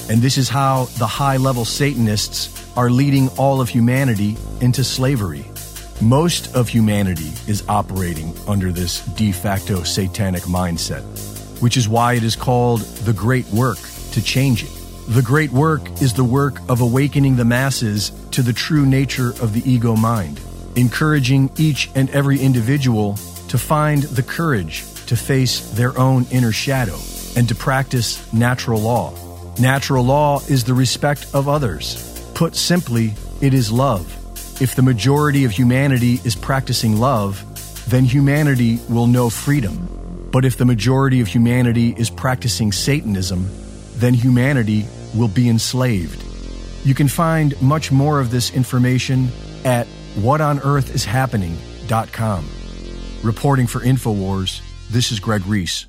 And 0.09 0.21
this 0.21 0.37
is 0.37 0.49
how 0.49 0.85
the 0.97 1.07
high 1.07 1.37
level 1.37 1.65
Satanists 1.65 2.49
are 2.75 2.89
leading 2.89 3.29
all 3.37 3.61
of 3.61 3.69
humanity 3.69 4.35
into 4.59 4.83
slavery. 4.83 5.45
Most 6.01 6.53
of 6.55 6.67
humanity 6.67 7.31
is 7.47 7.63
operating 7.69 8.33
under 8.47 8.71
this 8.71 9.05
de 9.15 9.31
facto 9.31 9.83
satanic 9.83 10.43
mindset, 10.43 11.03
which 11.61 11.77
is 11.77 11.87
why 11.87 12.13
it 12.13 12.23
is 12.23 12.35
called 12.35 12.81
the 12.81 13.13
great 13.13 13.47
work 13.47 13.77
to 14.11 14.21
change 14.21 14.63
it. 14.63 14.82
The 15.07 15.21
great 15.21 15.51
work 15.51 15.81
is 16.01 16.13
the 16.13 16.23
work 16.23 16.59
of 16.69 16.79
awakening 16.79 17.35
the 17.35 17.43
masses 17.43 18.11
to 18.31 18.41
the 18.41 18.53
true 18.53 18.85
nature 18.85 19.31
of 19.31 19.53
the 19.53 19.61
ego 19.69 19.97
mind, 19.97 20.39
encouraging 20.77 21.51
each 21.57 21.89
and 21.93 22.09
every 22.11 22.39
individual 22.39 23.15
to 23.49 23.57
find 23.57 24.03
the 24.03 24.23
courage 24.23 24.85
to 25.07 25.17
face 25.17 25.59
their 25.71 25.97
own 25.99 26.25
inner 26.31 26.53
shadow 26.53 26.97
and 27.35 27.49
to 27.49 27.55
practice 27.55 28.31
natural 28.31 28.79
law. 28.79 29.13
Natural 29.59 30.05
law 30.05 30.39
is 30.47 30.63
the 30.63 30.73
respect 30.73 31.27
of 31.33 31.49
others. 31.49 32.31
Put 32.33 32.55
simply, 32.55 33.13
it 33.41 33.53
is 33.53 33.71
love. 33.71 34.07
If 34.61 34.75
the 34.75 34.81
majority 34.81 35.43
of 35.43 35.51
humanity 35.51 36.21
is 36.23 36.33
practicing 36.33 36.97
love, 36.97 37.43
then 37.89 38.05
humanity 38.05 38.79
will 38.87 39.07
know 39.07 39.29
freedom. 39.29 40.29
But 40.31 40.45
if 40.45 40.55
the 40.55 40.65
majority 40.65 41.19
of 41.19 41.27
humanity 41.27 41.93
is 41.97 42.09
practicing 42.09 42.71
Satanism, 42.71 43.49
then 44.03 44.13
humanity 44.13 44.85
will 45.15 45.29
be 45.29 45.47
enslaved. 45.47 46.21
You 46.83 46.93
can 46.93 47.07
find 47.07 47.59
much 47.61 47.89
more 47.91 48.19
of 48.19 48.31
this 48.31 48.53
information 48.53 49.29
at 49.63 49.87
whatonearthishappening.com. 50.15 52.49
Reporting 53.23 53.67
for 53.67 53.79
InfoWars, 53.79 54.61
this 54.89 55.13
is 55.13 55.21
Greg 55.21 55.45
Reese. 55.45 55.85